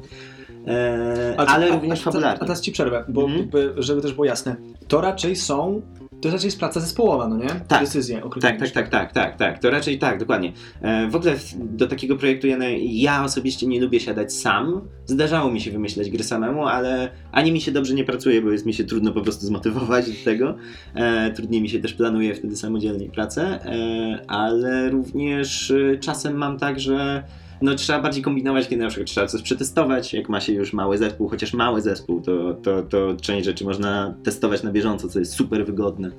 [0.67, 2.39] E, A- ale a- również a- fabularnie.
[2.41, 3.49] A teraz ci przerwę, bo Mhm.
[3.77, 4.55] żeby też było jasne.
[4.87, 5.81] To raczej są,
[6.21, 7.49] to raczej jest praca zespołowa, no nie?
[7.67, 7.81] Tak.
[7.81, 9.59] Decyzje o Tak, tak, tak, tak, tak, tak.
[9.59, 10.53] To raczej tak, dokładnie.
[10.81, 14.81] E, w ogóle do takiego projektu ja, ja osobiście nie lubię siadać sam.
[15.05, 18.65] Zdarzało mi się wymyśleć gry samemu, ale ani mi się dobrze nie pracuje, bo jest
[18.65, 20.55] mi się trudno po prostu zmotywować do tego.
[20.95, 26.59] E, trudniej mi się też planuje wtedy samodzielnie pracę, e, ale również e, czasem mam
[26.59, 27.23] tak, że
[27.61, 30.97] no, trzeba bardziej kombinować, kiedy na przykład trzeba coś przetestować, jak ma się już mały
[30.97, 35.33] zespół, chociaż mały zespół, to, to, to część rzeczy można testować na bieżąco, co jest
[35.33, 36.11] super wygodne,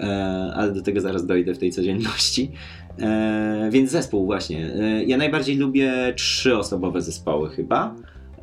[0.00, 2.50] e, ale do tego zaraz dojdę w tej codzienności.
[2.98, 4.74] E, więc zespół właśnie.
[4.74, 7.94] E, ja najbardziej lubię trzyosobowe zespoły chyba.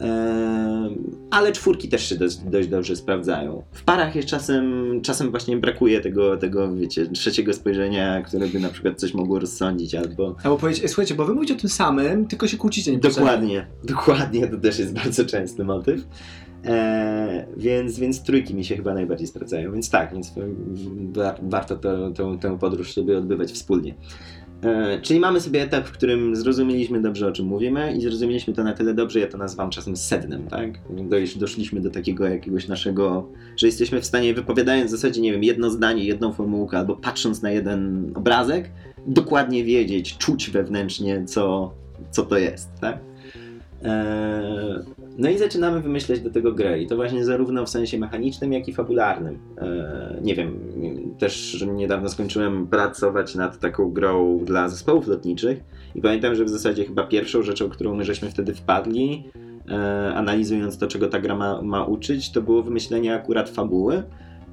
[0.01, 0.89] E,
[1.31, 3.63] ale czwórki też się dość, dość dobrze sprawdzają.
[3.71, 8.69] W parach jest czasem, czasem właśnie brakuje tego, tego, wiecie, trzeciego spojrzenia, które by na
[8.69, 12.25] przykład coś mogło rozsądzić, albo Albo powiedzieć, "Ej, słuchajcie, bo wy mówicie o tym samym,
[12.27, 16.05] tylko się kłócicie nie Dokładnie, dokładnie, to też jest bardzo częsty motyw.
[16.65, 20.33] E, więc, więc trójki mi się chyba najbardziej sprawdzają, więc tak, więc
[21.13, 23.93] wa- warto to, tę, tę podróż sobie odbywać wspólnie.
[24.63, 28.63] E, czyli mamy sobie etap, w którym zrozumieliśmy dobrze o czym mówimy i zrozumieliśmy to
[28.63, 30.79] na tyle dobrze, ja to nazywam czasem sednem, tak?
[31.35, 35.69] Doszliśmy do takiego jakiegoś naszego, że jesteśmy w stanie wypowiadając w zasadzie, nie wiem, jedno
[35.69, 38.69] zdanie, jedną formułkę albo patrząc na jeden obrazek,
[39.07, 41.73] dokładnie wiedzieć, czuć wewnętrznie, co,
[42.11, 42.99] co to jest, tak?
[43.83, 44.79] Eee,
[45.17, 48.67] no i zaczynamy wymyślać do tego grę i to właśnie zarówno w sensie mechanicznym, jak
[48.67, 49.39] i fabularnym.
[49.57, 50.59] Eee, nie wiem,
[51.19, 55.63] też niedawno skończyłem pracować nad taką grą dla zespołów lotniczych
[55.95, 59.23] i pamiętam, że w zasadzie chyba pierwszą rzeczą, którą my żeśmy wtedy wpadli,
[59.69, 64.03] e, analizując to, czego ta gra ma, ma uczyć, to było wymyślenie akurat fabuły,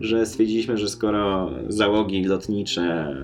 [0.01, 3.17] że stwierdziliśmy, że skoro załogi lotnicze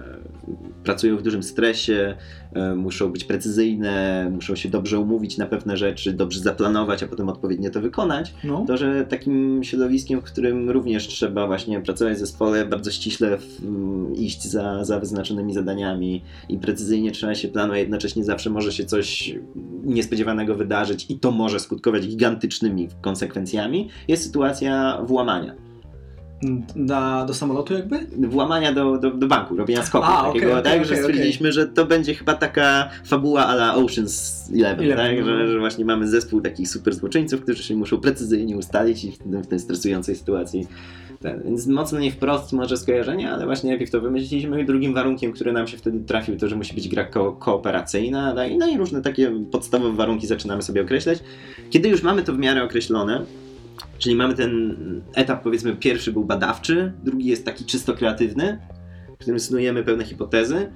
[0.85, 2.17] pracują w dużym stresie,
[2.53, 7.29] e, muszą być precyzyjne, muszą się dobrze umówić na pewne rzeczy, dobrze zaplanować, a potem
[7.29, 8.65] odpowiednio to wykonać, No.
[8.67, 13.65] to że takim środowiskiem, w którym również trzeba właśnie pracować w zespole, bardzo ściśle w,
[13.65, 18.73] m, iść za, za wyznaczonymi zadaniami i precyzyjnie trzeba się planu, a jednocześnie zawsze może
[18.73, 19.35] się coś
[19.85, 25.66] niespodziewanego wydarzyć i to może skutkować gigantycznymi konsekwencjami, jest sytuacja włamania.
[26.77, 28.07] Na, do samolotu jakby?
[28.29, 31.67] włamania do, do, do banku, robienia skoku A, takiego, okej, tak, że okej, stwierdziliśmy, że
[31.67, 35.39] to będzie chyba taka fabuła ala Ocean's Eleven, Eleven, tak, no.
[35.39, 39.19] że, że właśnie mamy zespół takich super złoczyńców, którzy się muszą precyzyjnie ustalić i w,
[39.19, 40.67] tym- w tej stresującej sytuacji
[41.21, 41.43] ten.
[41.45, 45.53] Więc mocno nie wprost może skojarzenie, ale właśnie najpierw to wymyśliliśmy i drugim warunkiem, który
[45.53, 49.03] nam się wtedy trafił, to, że musi być gra ko- kooperacyjna, tak, no i różne
[49.03, 51.19] takie podstawowe warunki zaczynamy sobie określać.
[51.71, 53.25] Kiedy już mamy to w miarę określone,
[53.99, 54.77] Czyli mamy ten
[55.15, 58.59] etap, powiedzmy, pierwszy był badawczy, drugi jest taki czysto kreatywny,
[59.15, 60.73] w którym snujemy pewne hipotezy.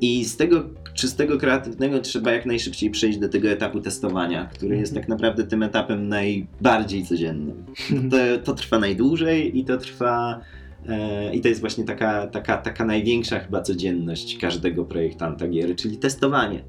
[0.00, 4.94] I z tego czystego kreatywnego trzeba jak najszybciej przejść do tego etapu testowania, który jest
[4.94, 7.64] tak naprawdę tym etapem najbardziej codziennym.
[8.10, 10.40] To, to trwa najdłużej i to trwa.
[10.88, 15.96] e, I to jest właśnie taka, taka, taka największa chyba codzienność każdego projektanta gier, czyli
[15.96, 16.64] testowanie.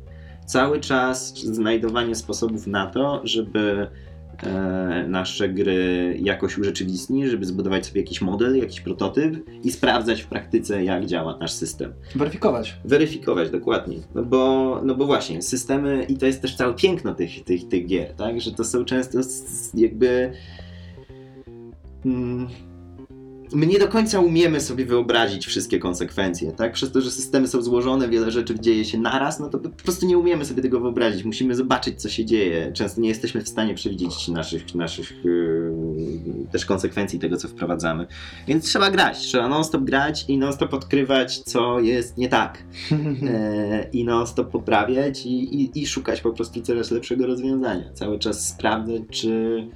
[0.45, 3.87] Cały czas znajdowanie sposobów na to, żeby
[5.07, 10.83] nasze gry jakoś urzeczywistnić, żeby zbudować sobie jakiś model, jakiś prototyp i sprawdzać w praktyce,
[10.83, 11.93] jak działa nasz system.
[12.15, 12.77] Weryfikować.
[12.85, 13.97] Weryfikować dokładnie.
[14.15, 17.87] No bo, no bo właśnie, systemy, i to jest też całe piękno tych, tych, tych
[17.87, 18.41] gier, tak?
[18.41, 19.19] Że to są często
[19.73, 20.31] jakby.
[22.05, 22.47] Mm,
[23.53, 26.73] my nie do końca umiemy sobie wyobrazić wszystkie konsekwencje, tak?
[26.73, 30.05] Przez to, że systemy są złożone, wiele rzeczy dzieje się naraz, no to po prostu
[30.05, 31.23] nie umiemy sobie tego wyobrazić.
[31.23, 32.71] Musimy zobaczyć, co się dzieje.
[32.73, 35.71] Często nie jesteśmy w stanie przewidzieć naszych, naszych yy,
[36.51, 38.07] też konsekwencji tego, co wprowadzamy.
[38.47, 42.63] Więc trzeba grać, trzeba non-stop grać i non-stop odkrywać, co jest nie tak.
[42.91, 47.93] E, I non-stop poprawiać i, i, i szukać po prostu coraz lepszego rozwiązania.
[47.93, 49.67] Cały czas sprawdzać, czy,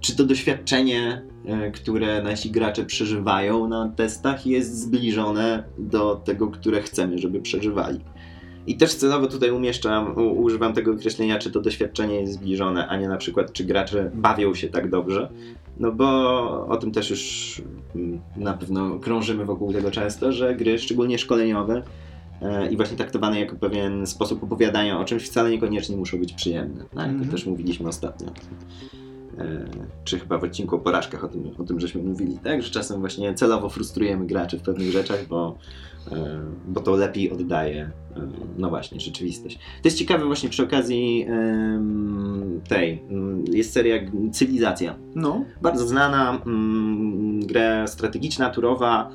[0.00, 6.82] czy to doświadczenie, e, które nasi gracze przeżywają na testach, jest zbliżone do tego, które
[6.82, 8.00] chcemy, żeby przeżywali.
[8.66, 12.96] I też celowo tutaj umieszczam, u, używam tego określenia, czy to doświadczenie jest zbliżone, a
[12.96, 15.28] nie na przykład, czy gracze bawią się tak dobrze.
[15.80, 16.06] No bo
[16.66, 17.62] o tym też już
[17.94, 21.82] mm, na pewno krążymy wokół tego często, że gry, szczególnie szkoleniowe,
[22.42, 26.84] e, i właśnie traktowane jako pewien sposób opowiadania o czymś wcale niekoniecznie muszą być przyjemne.
[26.84, 27.08] Tak?
[27.08, 27.24] Mhm.
[27.24, 28.28] To też mówiliśmy ostatnio.
[29.38, 29.64] E,
[30.04, 32.62] Czy chyba w odcinku o porażkach o tym, o tym żeśmy mówili, tak?
[32.62, 35.58] Że czasem właśnie celowo frustrujemy graczy w pewnych rzeczach, bo,
[36.12, 38.20] e, bo to lepiej oddaje, e,
[38.58, 39.56] no właśnie, rzeczywistość.
[39.56, 41.26] To jest ciekawe właśnie przy okazji
[42.68, 43.96] tej, mm, jest seria
[44.32, 45.44] Cywilizacja No.
[45.62, 49.10] bardzo znana mm, gra strategiczna, turowa,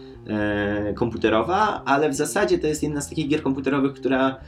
[0.96, 4.40] komputerowa, ale w zasadzie to jest jedna z takich gier komputerowych, która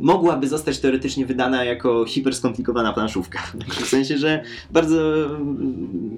[0.00, 3.38] mogłaby zostać teoretycznie wydana jako hiperskomplikowana planszówka.
[3.68, 5.00] W sensie, że bardzo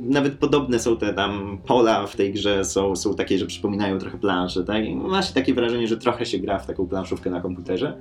[0.03, 4.19] nawet podobne są te tam pola w tej grze, są, są takie, że przypominają trochę
[4.19, 4.85] plansze, tak?
[4.95, 7.97] Ma się takie wrażenie, że trochę się gra w taką planszówkę na komputerze.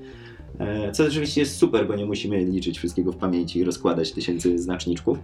[0.60, 4.60] E, Co oczywiście jest super, bo nie musimy liczyć wszystkiego w pamięci i rozkładać tysięcy
[4.60, 5.18] znaczniczków.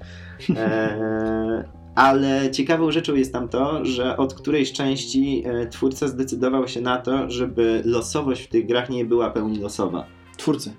[0.55, 1.63] E,
[1.95, 6.97] ale ciekawą rzeczą jest tam to, że od którejś części e, twórca zdecydował się na
[6.97, 10.16] to, żeby losowość w tych grach nie była pełni losowa.
[10.37, 10.73] Twórcy.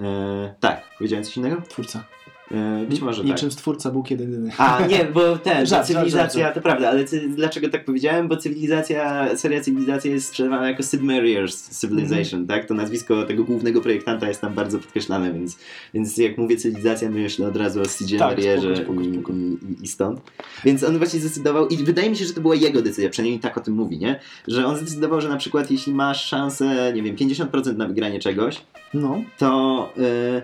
[0.00, 1.62] E, tak, powiedziałem coś innego?
[1.68, 2.04] Twórca.
[2.52, 3.30] E, być może tak.
[3.30, 4.50] Niczym stwórca był kiedy jedyny.
[4.58, 8.28] A, nie, bo ten, Żart, cywilizacja, żart, to prawda, ale cy, dlaczego tak powiedziałem?
[8.28, 12.46] Bo cywilizacja, seria cywilizacja jest sprzedawana jako Sid Meier's Civilization, Mhm.
[12.46, 12.68] tak?
[12.68, 15.56] To nazwisko tego głównego projektanta jest tam bardzo podkreślane, więc,
[15.94, 20.20] więc jak mówię cywilizacja, myślę od razu o Sidzie Tak, Meierze i, i, stąd.
[20.64, 23.58] Więc on właśnie zdecydował, i wydaje mi się, że to była jego decyzja, przynajmniej tak
[23.58, 24.20] o tym mówi, nie?
[24.48, 28.60] Że on zdecydował, że na przykład jeśli masz szansę, nie wiem, 50% na wygranie czegoś,
[28.94, 29.22] No.
[29.38, 30.42] to y,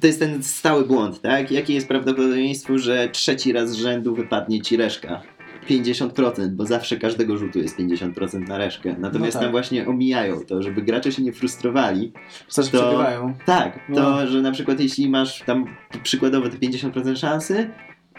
[0.00, 1.50] to jest ten stały błąd, tak?
[1.50, 5.22] Jakie jest prawdopodobieństwo, że trzeci raz z rzędu wypadnie ci reszka?
[5.70, 8.96] 50%, bo zawsze każdego rzutu jest 50% na reszkę.
[8.98, 9.42] Natomiast tak.
[9.42, 12.12] tam właśnie omijają to, żeby gracze się nie frustrowali.
[12.48, 13.34] Znaczy To- przegrywają.
[13.46, 14.26] Tak, to, No.
[14.26, 15.64] że na przykład jeśli masz tam
[16.02, 17.70] przykładowo te 50% szansy,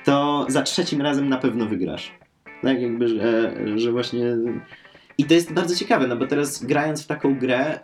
[0.06, 2.12] to za trzecim razem na pewno wygrasz.
[2.62, 4.22] Tak, jakby, że, że właśnie.
[5.18, 7.80] I to jest bardzo ciekawe, no bo teraz grając w taką grę,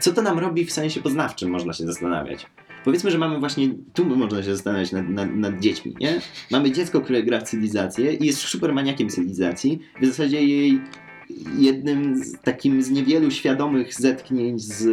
[0.00, 2.46] co to nam robi w sensie poznawczym, można się zastanawiać.
[2.86, 6.20] Powiedzmy, że mamy właśnie, tu można się zastanawiać nad, nad, nad dziećmi, nie?
[6.50, 9.78] Mamy dziecko, które gra w cywilizację i jest super maniakiem cywilizacji.
[10.02, 10.80] W zasadzie jej
[11.58, 14.84] jednym z takim z niewielu świadomych zetknięć z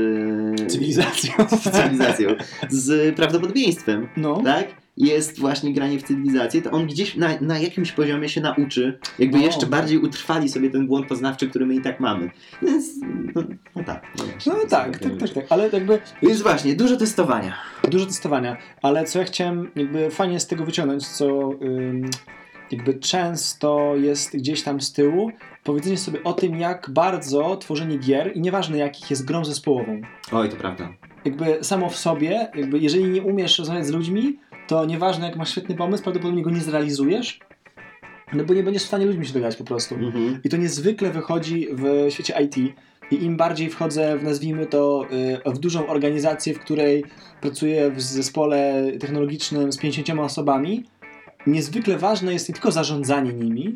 [0.71, 1.33] Cywilizacją.
[1.49, 2.29] z cywilizacją,
[2.69, 4.41] z prawdopodobieństwem, No.
[4.43, 4.82] tak?
[4.97, 9.37] Jest właśnie granie w cywilizację, to on gdzieś na, na jakimś poziomie się nauczy, jakby
[9.37, 9.43] No.
[9.43, 12.29] jeszcze bardziej utrwali sobie ten błąd poznawczy, który my i tak mamy.
[12.61, 12.85] Więc,
[13.35, 13.43] no,
[13.75, 14.03] no tak.
[14.17, 15.45] No, No tak, tak, tak, tak.
[15.49, 17.53] Ale jakby Więc właśnie, dużo testowania.
[17.91, 18.57] dużo testowania.
[18.81, 22.09] Ale co ja chciałem jakby fajnie z tego wyciągnąć, co ym,
[22.71, 25.31] jakby często jest gdzieś tam z tyłu,
[25.63, 30.01] powiedzenie sobie o tym, jak bardzo tworzenie gier, i nieważne jakich, jest grą zespołową.
[30.31, 30.89] Oj, to prawda.
[31.25, 35.51] Jakby samo w sobie, jakby jeżeli nie umiesz rozmawiać z ludźmi, to nieważne jak masz
[35.51, 37.39] świetny pomysł, prawdopodobnie go nie zrealizujesz,
[38.34, 39.95] no bo nie będziesz w stanie ludźmi się dogadać po prostu.
[39.95, 40.39] Mhm.
[40.43, 42.57] I to niezwykle wychodzi w świecie IT.
[43.11, 45.05] I im bardziej wchodzę w, nazwijmy to,
[45.47, 47.03] y, w dużą organizację, w której
[47.41, 50.84] pracuję w zespole technologicznym z 50 osobami,
[51.47, 53.76] niezwykle ważne jest nie tylko zarządzanie nimi,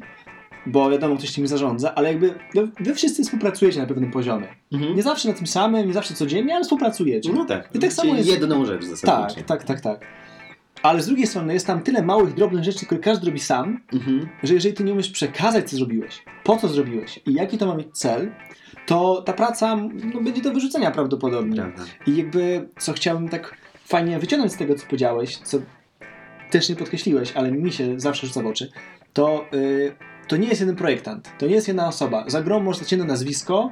[0.65, 4.47] bo wiadomo, ktoś nimi zarządza, ale jakby wy, wy wszyscy współpracujecie na pewnym poziomie.
[4.71, 4.95] Mhm.
[4.95, 7.33] Nie zawsze na tym samym, nie zawsze codziennie, ale współpracujecie.
[7.33, 7.69] No tak.
[7.73, 9.35] I tak samo jest- jedną rzecz zasadniczo.
[9.35, 10.05] Tak, tak, tak, tak.
[10.81, 14.29] Ale z drugiej strony jest tam tyle małych, drobnych rzeczy, które każdy robi sam, Mhm.
[14.43, 17.75] że jeżeli ty nie umiesz przekazać, co zrobiłeś, po co zrobiłeś i jaki to ma
[17.75, 18.31] mieć cel,
[18.85, 19.75] to ta praca
[20.13, 21.55] no, będzie do wyrzucenia prawdopodobnie.
[21.55, 21.83] Prawda.
[22.07, 23.55] I jakby, co chciałbym tak
[23.85, 25.57] fajnie wyciągnąć z tego, co powiedziałeś, co
[26.51, 28.71] też nie podkreśliłeś, ale mi się zawsze rzuca w oczy,
[29.13, 29.95] to y,
[30.27, 32.23] to nie jest jeden projektant, to nie jest jedna osoba.
[32.27, 33.71] Za grą można dać jedno nazwisko,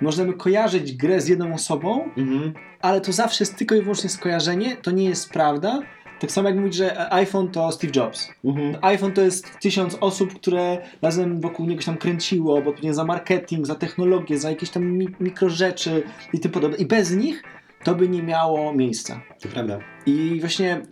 [0.00, 2.52] możemy kojarzyć grę z jedną osobą, Mhm.
[2.80, 5.80] ale to zawsze jest tylko i wyłącznie skojarzenie, to nie jest prawda.
[6.20, 8.28] Tak samo jak mówić, że iPhone to Steve Jobs.
[8.44, 8.76] Mhm.
[8.82, 13.04] iPhone to jest tysiąc osób, które razem wokół niego się tam kręciło, bo odpowiedzialnie za
[13.04, 16.02] marketing, za technologię, za jakieś tam mi mikrorzeczy
[16.32, 16.76] i tym podobne.
[16.76, 17.42] I bez nich
[17.84, 19.20] to by nie miało miejsca.
[19.40, 19.78] To prawda.
[20.06, 20.82] I właśnie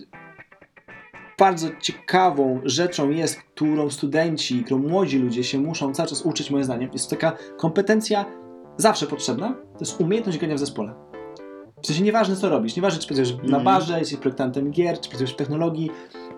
[1.38, 6.64] bardzo ciekawą rzeczą jest, którą studenci, którą młodzi ludzie się muszą cały czas uczyć, moim
[6.64, 8.24] zdaniem, jest taka kompetencja
[8.76, 11.13] zawsze potrzebna, to jest umiejętność grania w zespole.
[11.84, 13.64] W sensie nieważne co robisz, nieważne czy pracujesz na Mhm.
[13.64, 15.90] barze, jesteś projektantem gier, czy pracujesz w technologii,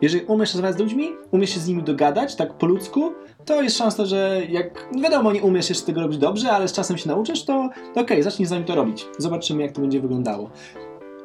[0.03, 3.13] jeżeli umiesz rozmawiać z ludźmi, umiesz się z nimi dogadać tak po ludzku,
[3.45, 6.73] to jest szansa, że jak, no wiadomo, nie umiesz jeszcze tego robić dobrze, ale z
[6.73, 9.07] czasem się nauczysz, to, to okej, zacznij z nami to robić.
[9.19, 10.51] Zobaczymy, jak to będzie wyglądało.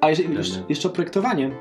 [0.02, 1.52] A jeżeli jeszcze, jeszcze o projektowanie,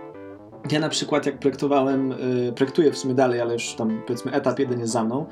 [0.72, 4.58] ja na przykład jak projektowałem, y, projektuję w sumie dalej, ale już tam powiedzmy etap
[4.58, 5.26] jeden jest za mną,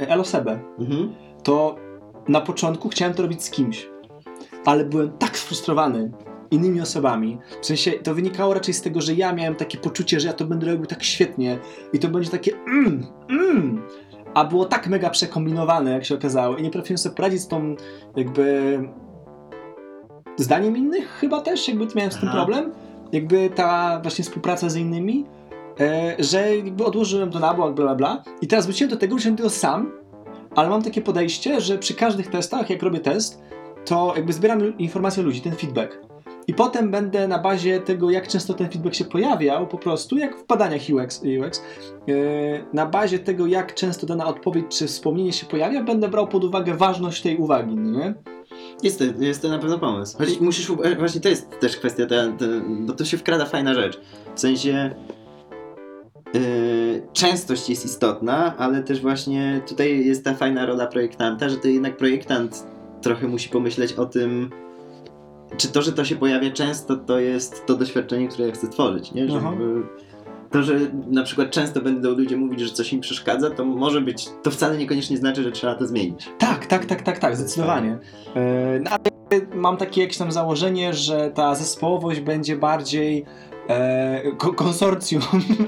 [0.00, 1.12] y, Elosebę, Mhm.
[1.42, 1.76] to
[2.28, 3.88] na początku chciałem to robić z kimś,
[4.64, 6.10] ale byłem tak sfrustrowany
[6.50, 7.38] innymi osobami.
[7.60, 10.44] W sensie to wynikało raczej z tego, że ja miałem takie poczucie, że ja to
[10.44, 11.58] będę robił tak świetnie
[11.92, 13.82] i to będzie takie mm, mm,
[14.34, 17.76] a było tak mega przekombinowane, jak się okazało i nie potrafiłem sobie poradzić z tą
[18.16, 18.78] jakby
[20.36, 22.38] zdaniem innych chyba też, jakby miałem z tym Aha.
[22.38, 22.72] problem.
[23.12, 25.26] Jakby ta właśnie współpraca z innymi,
[25.80, 29.18] e, że jakby odłożyłem to na bok, bla bla bla i teraz wróciłem do tego,
[29.18, 30.02] że tylko sam
[30.54, 33.42] ale mam takie podejście, że przy każdych testach, jak robię test,
[33.84, 35.98] to jakby zbieram informacje od ludzi, ten feedback.
[36.46, 40.36] I potem będę na bazie tego, jak często ten feedback się pojawiał, po prostu, jak
[40.36, 41.62] w badaniach UX, UX
[42.06, 46.44] yy, na bazie tego, jak często dana odpowiedź czy wspomnienie się pojawia, będę brał pod
[46.44, 48.14] uwagę ważność tej uwagi, no nie?
[48.82, 50.18] Jest to, jest to na pewno pomysł.
[50.18, 52.44] Choć musisz, e, właśnie to jest też kwestia, ta, ta,
[52.80, 54.00] bo tu się wkrada fajna rzecz.
[54.34, 54.94] W sensie
[56.34, 61.68] yy, częstość jest istotna, ale też właśnie tutaj jest ta fajna rola projektanta, że to
[61.68, 62.66] jednak projektant
[63.02, 64.50] trochę musi pomyśleć o tym,
[65.56, 69.12] czy to, że to się pojawia często, to jest to doświadczenie, które ja chcę tworzyć,
[69.12, 69.26] nie?
[69.36, 69.50] Aha.
[69.52, 69.82] Żeby,
[70.50, 70.78] to, że
[71.10, 74.76] na przykład często będą ludzie mówić, że coś im przeszkadza, to może być, to wcale
[74.78, 76.28] niekoniecznie znaczy, że trzeba to zmienić.
[76.38, 77.98] Tak, tak, tak, tak, tak, zdecydowanie.
[78.34, 78.40] Yy,
[78.80, 83.24] no, ale mam takie jakieś tam założenie, że ta zespołowość będzie bardziej
[83.68, 85.22] e, ko- konsorcjum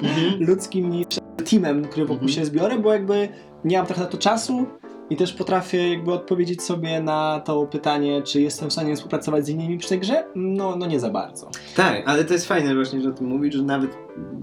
[0.49, 1.07] ludzkim niż
[1.51, 2.32] teamem, który wokół Mhm.
[2.32, 3.28] się zbiorę, bo jakby
[3.64, 4.66] nie mam trochę na to czasu
[5.11, 9.48] i też potrafię jakby odpowiedzieć sobie na to pytanie, czy jestem w stanie współpracować z
[9.48, 10.24] innymi przy grze?
[10.34, 11.50] No, no nie za bardzo.
[11.76, 13.98] Tak, ale to jest fajne właśnie, że o tym mówisz, że nawet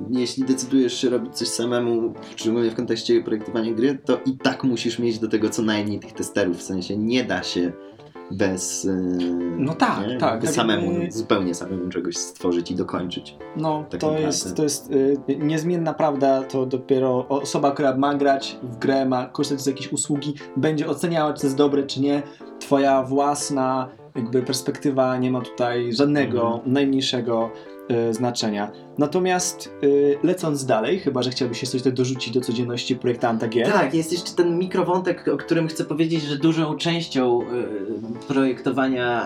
[0.10, 5.00] jeśli decydujesz się robić coś samemu, szczególnie w kontekście projektowania gry, to i tak musisz
[5.00, 7.72] mieć do tego co najmniej tych testerów, w sensie nie da się
[8.32, 8.92] bez, yy,
[9.58, 10.18] No tak, nie?
[10.18, 13.36] tak, bez tak samemu, jakby- zupełnie samemu czegoś stworzyć i dokończyć.
[13.58, 14.28] No, Tak to, naprawdę.
[14.28, 19.26] jest, to jest y, niezmienna prawda, to dopiero osoba, która ma grać w grę, ma
[19.26, 22.22] korzystać z jakiejś usługi, będzie oceniała, czy to jest dobre, czy nie.
[22.60, 26.74] Twoja własna jakby perspektywa nie ma tutaj żadnego, Mhm.
[26.74, 27.50] najmniejszego
[28.10, 28.72] y, znaczenia.
[28.98, 33.68] Natomiast y, lecąc dalej, chyba, że chciałbyś się coś dorzucić do codzienności projektanta gier.
[33.72, 39.26] Tak, jest jeszcze ten mikrowątek, o którym chcę powiedzieć, że dużą częścią y, projektowania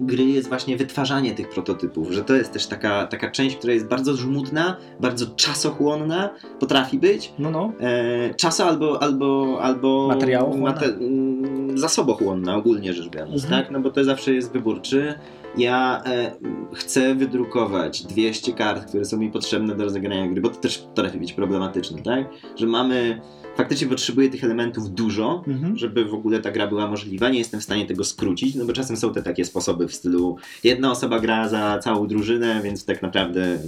[0.00, 3.86] gry jest właśnie wytwarzanie tych prototypów, że to jest też taka, taka część, która jest
[3.86, 6.30] bardzo żmudna, bardzo czasochłonna,
[6.60, 7.72] potrafi być, No, no.
[7.80, 10.80] e, czaso albo, albo, albo Materiałochłonna.
[10.80, 13.62] mm, zasobochłonna ogólnie rzecz biorąc, Mhm.
[13.62, 13.72] tak?
[13.72, 15.14] No bo to zawsze jest wybór, czy
[15.58, 16.34] ja e,
[16.74, 21.18] chcę wydrukować 200 kart, które są mi potrzebne do rozegrania gry, bo to też potrafi
[21.18, 22.24] być problematyczne, tak?
[22.56, 23.20] Że mamy,
[23.56, 25.76] faktycznie potrzebuję tych elementów dużo, Mhm.
[25.76, 27.28] żeby w ogóle ta gra była możliwa.
[27.28, 30.36] Nie jestem w stanie tego skrócić, no bo czasem są te takie sposoby w stylu
[30.64, 33.58] jedna osoba gra za całą drużynę, więc tak naprawdę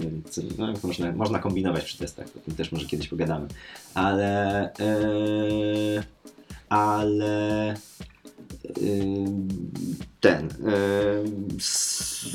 [0.58, 3.46] no, można, można kombinować przy testach, o tym też może kiedyś pogadamy.
[3.94, 6.02] Ale e,
[6.68, 7.74] ale
[10.20, 12.26] ten ym, s-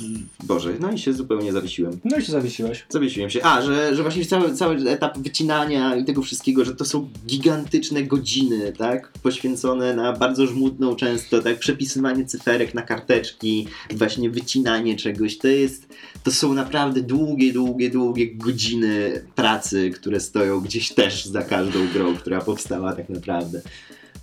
[0.43, 1.99] Boże, no i się zupełnie zawiesiłem.
[2.05, 2.85] No i się zawiesiłeś.
[2.89, 3.43] Zawiesiłem się.
[3.43, 8.03] A, że, że właśnie cały, cały etap wycinania i tego wszystkiego, że to są gigantyczne
[8.03, 9.11] godziny, tak?
[9.23, 11.59] Poświęcone na bardzo żmudną często, tak?
[11.59, 15.37] Przepisywanie cyferek na karteczki, właśnie wycinanie czegoś.
[15.37, 15.87] To jest,
[16.23, 22.15] to są naprawdę długie, długie, długie godziny pracy, które stoją gdzieś też za każdą grą,
[22.15, 23.61] która powstała tak naprawdę.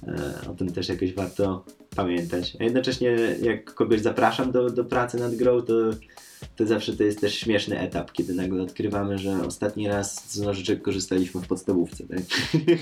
[0.07, 1.65] E, O tym też jakoś warto
[2.03, 2.57] pamiętać.
[2.61, 5.75] A jednocześnie jak kogoś zapraszam do, do pracy nad grą, to
[6.57, 10.83] To zawsze to jest też śmieszny etap, kiedy nagle odkrywamy, że ostatni raz z nożyczek
[10.83, 12.19] korzystaliśmy w podstawówce, tak?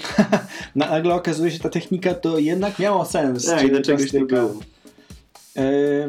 [0.74, 3.44] Na- Nagle okazuje się, że ta technika to jednak miała sens.
[3.46, 4.54] Tak, do czegoś to było.
[5.56, 6.08] E,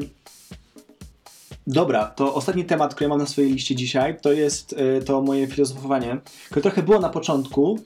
[1.67, 5.47] Dobra, to ostatni temat, który mam na swojej liście dzisiaj, to jest e, to moje
[5.47, 7.79] filozofowanie, które trochę było na początku,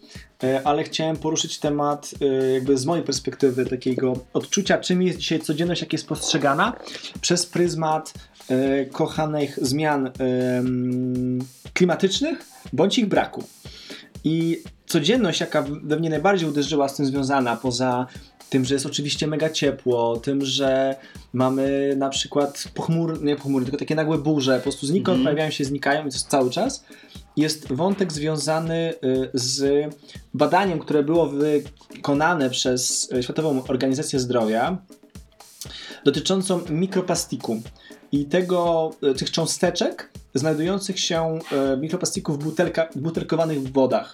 [0.43, 5.39] e, ale chciałem poruszyć temat e, jakby z mojej perspektywy takiego odczucia, czym jest dzisiaj
[5.39, 6.73] codzienność, jak jest postrzegana
[7.21, 8.13] przez pryzmat
[8.91, 10.11] kochanych zmian
[11.73, 13.43] klimatycznych bądź ich braku.
[14.23, 18.07] I codzienność, jaka we mnie najbardziej uderzyła z tym związana, poza
[18.51, 20.95] tym, że jest oczywiście mega ciepło, tym, że
[21.33, 25.23] mamy na przykład pochmur, nie pochmury, tylko takie nagłe burze, po prostu znikąd Mhm.
[25.23, 26.85] pojawiają się, znikają i to cały czas.
[27.37, 29.85] Jest wątek związany y, z
[30.33, 34.77] badaniem, które było wykonane przez y, Światową Organizację Zdrowia
[36.05, 37.61] dotyczącą mikroplastiku
[38.11, 41.39] i tego, y, tych cząsteczek znajdujących się
[41.73, 44.13] y, mikroplastików w, butelka, w butelkowanych wodach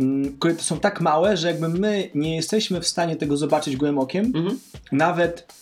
[0.00, 3.98] mm, które są tak małe, że jakby my nie jesteśmy w stanie tego zobaczyć gołym
[3.98, 4.58] okiem, Mhm.
[4.92, 5.52] nawet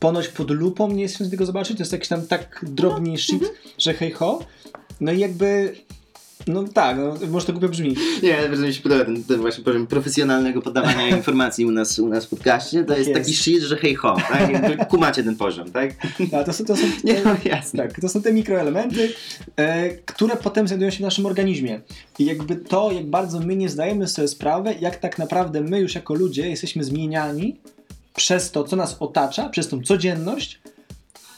[0.00, 3.18] ponoć pod lupą nie jesteśmy w stanie tego zobaczyć, to jest jakiś tam tak drobny
[3.18, 4.38] shit, że hej ho.
[5.00, 5.74] No i jakby,
[6.46, 7.96] no tak, no, może to głupio brzmi.
[8.22, 12.08] Nie, bardzo mi się podoba ten, ten właśnie poziom profesjonalnego podawania informacji u nas, u
[12.08, 12.84] nas w podcaście.
[12.84, 13.20] To jest jest.
[13.20, 14.48] taki shit, że hej ho, tak?
[14.90, 15.90] Kumacie ten poziom, tak?
[16.32, 17.82] Ale to są, to są, Nie, no jasne.
[17.82, 19.12] tak, to są te mikroelementy,
[19.56, 21.80] e, które potem znajdują się w naszym organizmie.
[22.18, 25.94] I jakby to, jak bardzo my nie zdajemy sobie sprawy, jak tak naprawdę my już
[25.94, 27.56] jako ludzie jesteśmy zmieniani
[28.14, 30.60] przez to, co nas otacza, przez tą codzienność.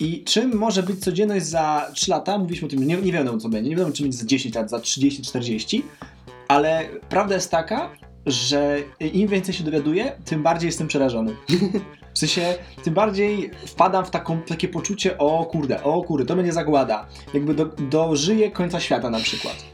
[0.01, 2.39] I czym może być codzienność za 3 lata?
[2.39, 4.71] Mówiliśmy o tym, nie, nie wiadomo co będzie, nie wiadomo czym będzie za 10 lat,
[4.71, 5.85] za 30, 40,
[6.49, 7.91] ale prawda jest taka,
[8.27, 8.79] że
[9.13, 11.37] im więcej się dowiaduję, tym bardziej jestem przerażony.
[12.15, 16.53] W sensie, tym bardziej wpadam w taką, takie poczucie, o kurde, o kurde, to będzie
[16.53, 17.07] zagłada.
[17.35, 19.65] Jakby do, dożyję końca świata na przykład.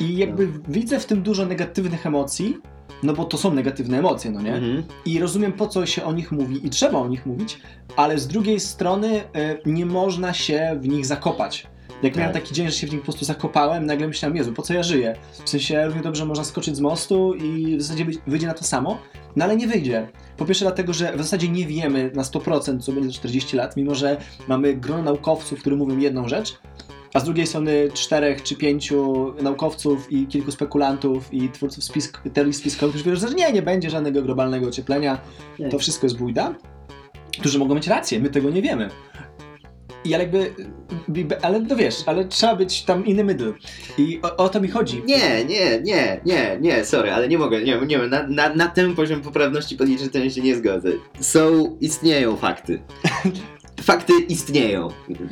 [0.00, 2.56] I jakby widzę w tym dużo negatywnych emocji,
[3.02, 4.54] no bo to są negatywne emocje, no nie?
[4.54, 4.82] Mhm.
[5.04, 7.58] I rozumiem po co się o nich mówi i trzeba o nich mówić,
[7.96, 11.66] ale z drugiej strony e, nie można się w nich zakopać.
[12.02, 12.42] Jak miałem Tak.
[12.42, 14.82] taki dzień, że się w nich po prostu zakopałem, nagle myślałem, Jezu, po co ja
[14.82, 15.16] żyję?
[15.44, 18.98] W sensie równie dobrze można skoczyć z mostu i w zasadzie wyjdzie na to samo,
[19.36, 20.08] no ale nie wyjdzie.
[20.36, 23.76] Po pierwsze dlatego, że w zasadzie nie wiemy na 100% co będzie za 40 lat,
[23.76, 24.16] mimo że
[24.48, 26.58] mamy grono naukowców, którzy mówią jedną rzecz,
[27.14, 32.52] a z drugiej strony czterech czy pięciu naukowców i kilku spekulantów i twórców spisk, teorii
[32.52, 35.18] spiskowych, którzy wierzą, że nie, nie będzie żadnego globalnego ocieplenia,
[35.58, 35.68] Nie.
[35.68, 36.54] to wszystko jest bójda,
[37.40, 38.90] którzy mogą mieć rację, my tego nie wiemy.
[40.04, 40.54] I ale jakby,
[41.42, 43.52] ale no wiesz, ale trzeba być tam in the middle.
[43.98, 45.02] I o, o to mi chodzi.
[45.06, 48.94] Nie, nie, nie, nie, nie, sorry, ale nie mogę, nie, nie na, na, na ten
[48.94, 50.90] poziom poprawności politycznej się nie zgodzę.
[51.20, 52.82] Są, istnieją fakty.
[53.82, 54.88] Fakty istnieją.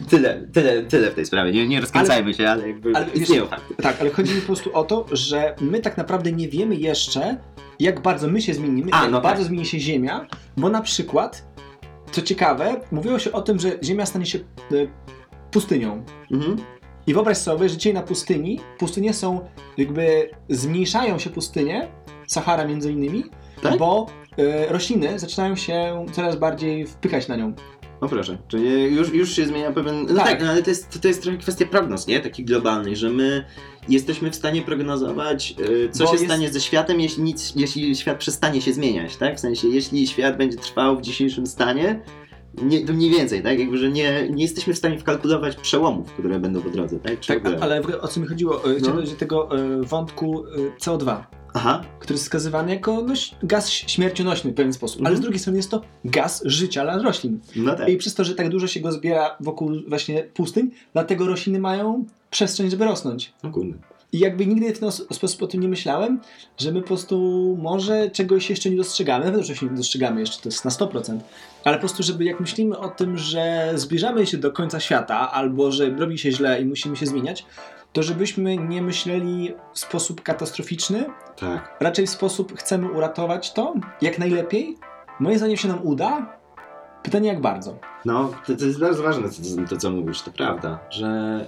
[0.09, 1.53] Tyle, tyle, tyle w tej sprawie.
[1.53, 3.75] Nie, nie rozkręcajmy się, ale jakby ale wiesz- istnieją fakty.
[3.83, 7.37] Tak, ale chodzi mi po prostu o to, że my tak naprawdę nie wiemy jeszcze,
[7.81, 9.49] jak bardzo my się zmienimy, A, jak no bardzo tak.
[9.49, 10.27] zmieni się Ziemia,
[10.57, 11.47] bo na przykład,
[12.13, 14.43] co ciekawe, mówiło się o tym, że Ziemia stanie się e,
[15.51, 16.05] pustynią.
[16.33, 16.57] Mhm.
[17.07, 19.41] I wyobraź sobie, że dzisiaj na pustyni, pustynie są,
[19.77, 21.89] jakby zmniejszają się pustynie,
[22.27, 23.25] Sahara między innymi,
[23.63, 23.79] Tak?
[23.79, 24.07] bo
[24.39, 27.53] e, rośliny zaczynają się coraz bardziej wpychać na nią.
[28.03, 30.07] No proszę, czyli już, już się zmienia pewien.
[30.09, 30.25] No Tak.
[30.27, 32.21] tak, no ale to jest, to jest trochę kwestia prognoz, nie?
[32.21, 33.45] Takich globalnych, że my
[33.89, 37.97] jesteśmy w stanie prognozować, y, co Bo się jest- stanie ze światem, jeśli, nic, jeśli
[37.97, 39.37] świat przestanie się zmieniać, tak?
[39.37, 42.01] W sensie, jeśli świat będzie trwał w dzisiejszym stanie,
[42.63, 43.59] nie, to mniej więcej, tak?
[43.59, 47.21] Jakby, że nie, nie jesteśmy w stanie wkalkulować przełomów, które będą po drodze, tak?
[47.21, 48.57] Czy Tak, ale o co mi chodziło?
[48.73, 49.11] E, Chciałem No.
[49.11, 51.25] do tego e, wątku e, CO2.
[51.55, 55.17] Aha, który jest wskazywany jako no, gaz śmiercionośny w pewien sposób, ale Mhm.
[55.17, 57.41] z drugiej strony jest to gaz życia dla roślin.
[57.57, 57.89] no tak.
[57.89, 62.05] I przez to, że tak dużo się go zbiera wokół właśnie pustyń, dlatego rośliny mają
[62.31, 63.33] przestrzeń, żeby rosnąć.
[63.43, 63.79] No kurde.
[64.13, 66.21] I jakby nigdy w ten os- sposób o tym nie myślałem,
[66.59, 67.19] że my po prostu
[67.63, 71.19] może czegoś jeszcze nie dostrzegamy, nawet że się nie dostrzegamy jeszcze, to jest na 100%,
[71.65, 75.73] ale po prostu, żeby jak myślimy o tym, że zbliżamy się do końca świata, albo
[75.73, 77.45] że robi się źle i musimy się zmieniać,
[77.93, 81.05] to żebyśmy nie myśleli w sposób katastroficzny,
[81.37, 81.77] Tak.
[81.81, 84.77] raczej w sposób chcemy uratować to jak najlepiej.
[85.21, 86.39] Moim zdaniem się nam uda.
[87.03, 87.79] Pytanie jak bardzo.
[88.05, 91.47] No, to, to jest bardzo ważne, to, to co mówisz, to prawda, że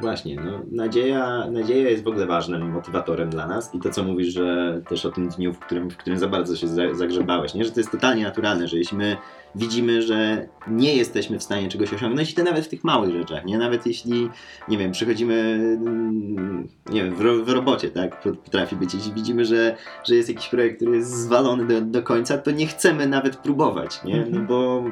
[0.00, 4.28] właśnie, no, nadzieja, nadzieja jest w ogóle ważnym motywatorem dla nas i to co mówisz,
[4.34, 7.64] że też o tym dniu, w którym, w którym za bardzo się za, zagrzebałeś, nie?
[7.64, 9.16] że to jest totalnie naturalne, że jeśli my
[9.54, 13.44] widzimy, że nie jesteśmy w stanie czegoś osiągnąć i to nawet w tych małych rzeczach,
[13.44, 13.58] nie?
[13.58, 14.28] Nawet jeśli,
[14.68, 15.34] nie wiem, przychodzimy,
[15.80, 20.28] mm, nie wiem, w, ro, w robocie, tak, potrafi być, jeśli widzimy, że, że jest
[20.28, 24.16] jakiś projekt, który jest zwalony do, do końca, to nie chcemy nawet próbować, nie?
[24.16, 24.46] No Mhm.
[24.46, 24.84] bo,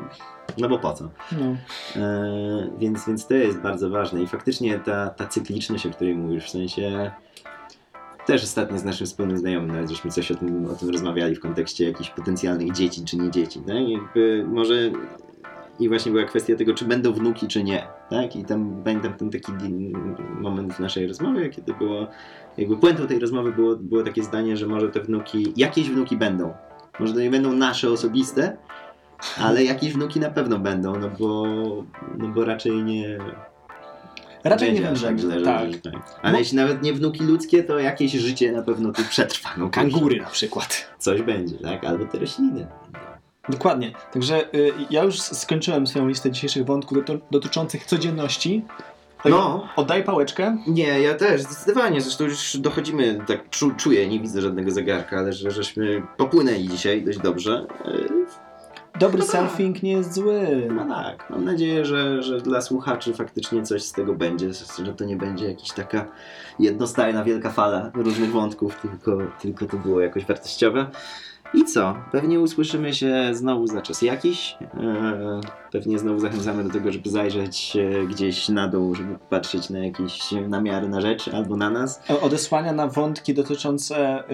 [0.59, 1.11] no bo po co?
[1.33, 1.57] No.
[2.03, 6.45] E, więc, więc to jest bardzo ważne i faktycznie ta, ta cykliczność, o której mówisz,
[6.45, 7.11] w sensie
[8.27, 11.41] też ostatnio z naszym wspólnym znajomym nawet żeśmy coś o tym, o tym rozmawiali w
[11.41, 13.89] kontekście jakichś potencjalnych dzieci czy nie dzieci, tak?
[13.89, 14.91] Jakby może
[15.81, 18.37] i właśnie była kwestia tego, czy będą wnuki, czy nie, tak?
[18.37, 19.53] I tam pamiętam ten taki
[20.41, 22.07] moment w naszej rozmowie, kiedy było,
[22.59, 26.55] jakby puentą tej rozmowy było, było takie zdanie, że może te wnuki, jakieś wnuki będą.
[27.01, 28.57] Może to nie będą nasze osobiste,
[29.39, 31.45] ale jakieś wnuki na pewno będą, no bo,
[32.19, 33.19] no bo raczej nie.
[34.45, 35.23] Raczej nie wymrzemy.
[35.45, 36.19] tak Tak.
[36.23, 36.39] Ale No.
[36.39, 39.49] jeśli nawet nie wnuki ludzkie, to jakieś życie na pewno tu przetrwa.
[39.57, 40.91] No, Kangury na przykład.
[40.99, 41.85] Coś będzie, tak?
[41.85, 42.67] Albo te rośliny.
[43.49, 43.93] Dokładnie.
[44.13, 48.65] Także y, ja już skończyłem swoją listę dzisiejszych wątków doty- dotyczących codzienności.
[49.23, 49.69] Tak, No.
[49.77, 50.59] Oddaj pałeczkę.
[50.67, 52.01] Nie, ja też, zdecydowanie.
[52.01, 57.03] Zresztą już dochodzimy, tak czu, czuję, nie widzę żadnego zegarka, ale że żeśmy popłynęli dzisiaj
[57.05, 57.67] dość dobrze.
[58.99, 59.49] Dobry No tak.
[59.51, 60.69] surfing nie jest zły.
[60.77, 64.51] No tak, mam nadzieję, że, że dla słuchaczy faktycznie coś z tego będzie,
[64.85, 66.05] że to nie będzie jakaś taka
[66.59, 70.87] jednostajna wielka fala różnych wątków, tylko, tylko to było jakoś wartościowe.
[71.55, 71.97] I co?
[72.13, 74.57] Pewnie usłyszymy się znowu za czas jakiś.
[74.61, 74.71] Eee,
[75.73, 80.33] Pewnie znowu zachęcamy do tego, żeby zajrzeć e, gdzieś na dół, żeby patrzeć na jakieś
[80.49, 82.03] namiary na rzeczy albo na nas.
[82.23, 84.25] Odesłania na wątki dotyczące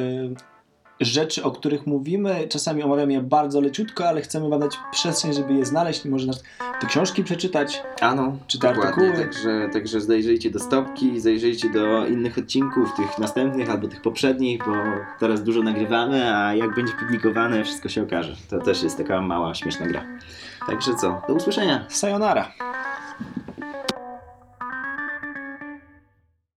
[1.01, 2.47] rzeczy, o których mówimy.
[2.49, 6.26] Czasami omawiamy je bardzo leciutko, ale chcemy wam dać przestrzeń, żeby je znaleźć i może
[6.80, 7.82] te książki przeczytać.
[8.01, 9.12] Ano, Czy te artykuły?
[9.12, 14.72] Także, także zajrzyjcie do stopki, zajrzyjcie do innych odcinków, tych następnych albo tych poprzednich, bo
[15.18, 18.36] teraz dużo nagrywamy, a jak będzie publikowane, wszystko się okaże.
[18.51, 20.05] To też jest taka mała, śmieszna gra.
[20.66, 21.84] Także co, do usłyszenia.
[21.88, 22.53] Sayonara.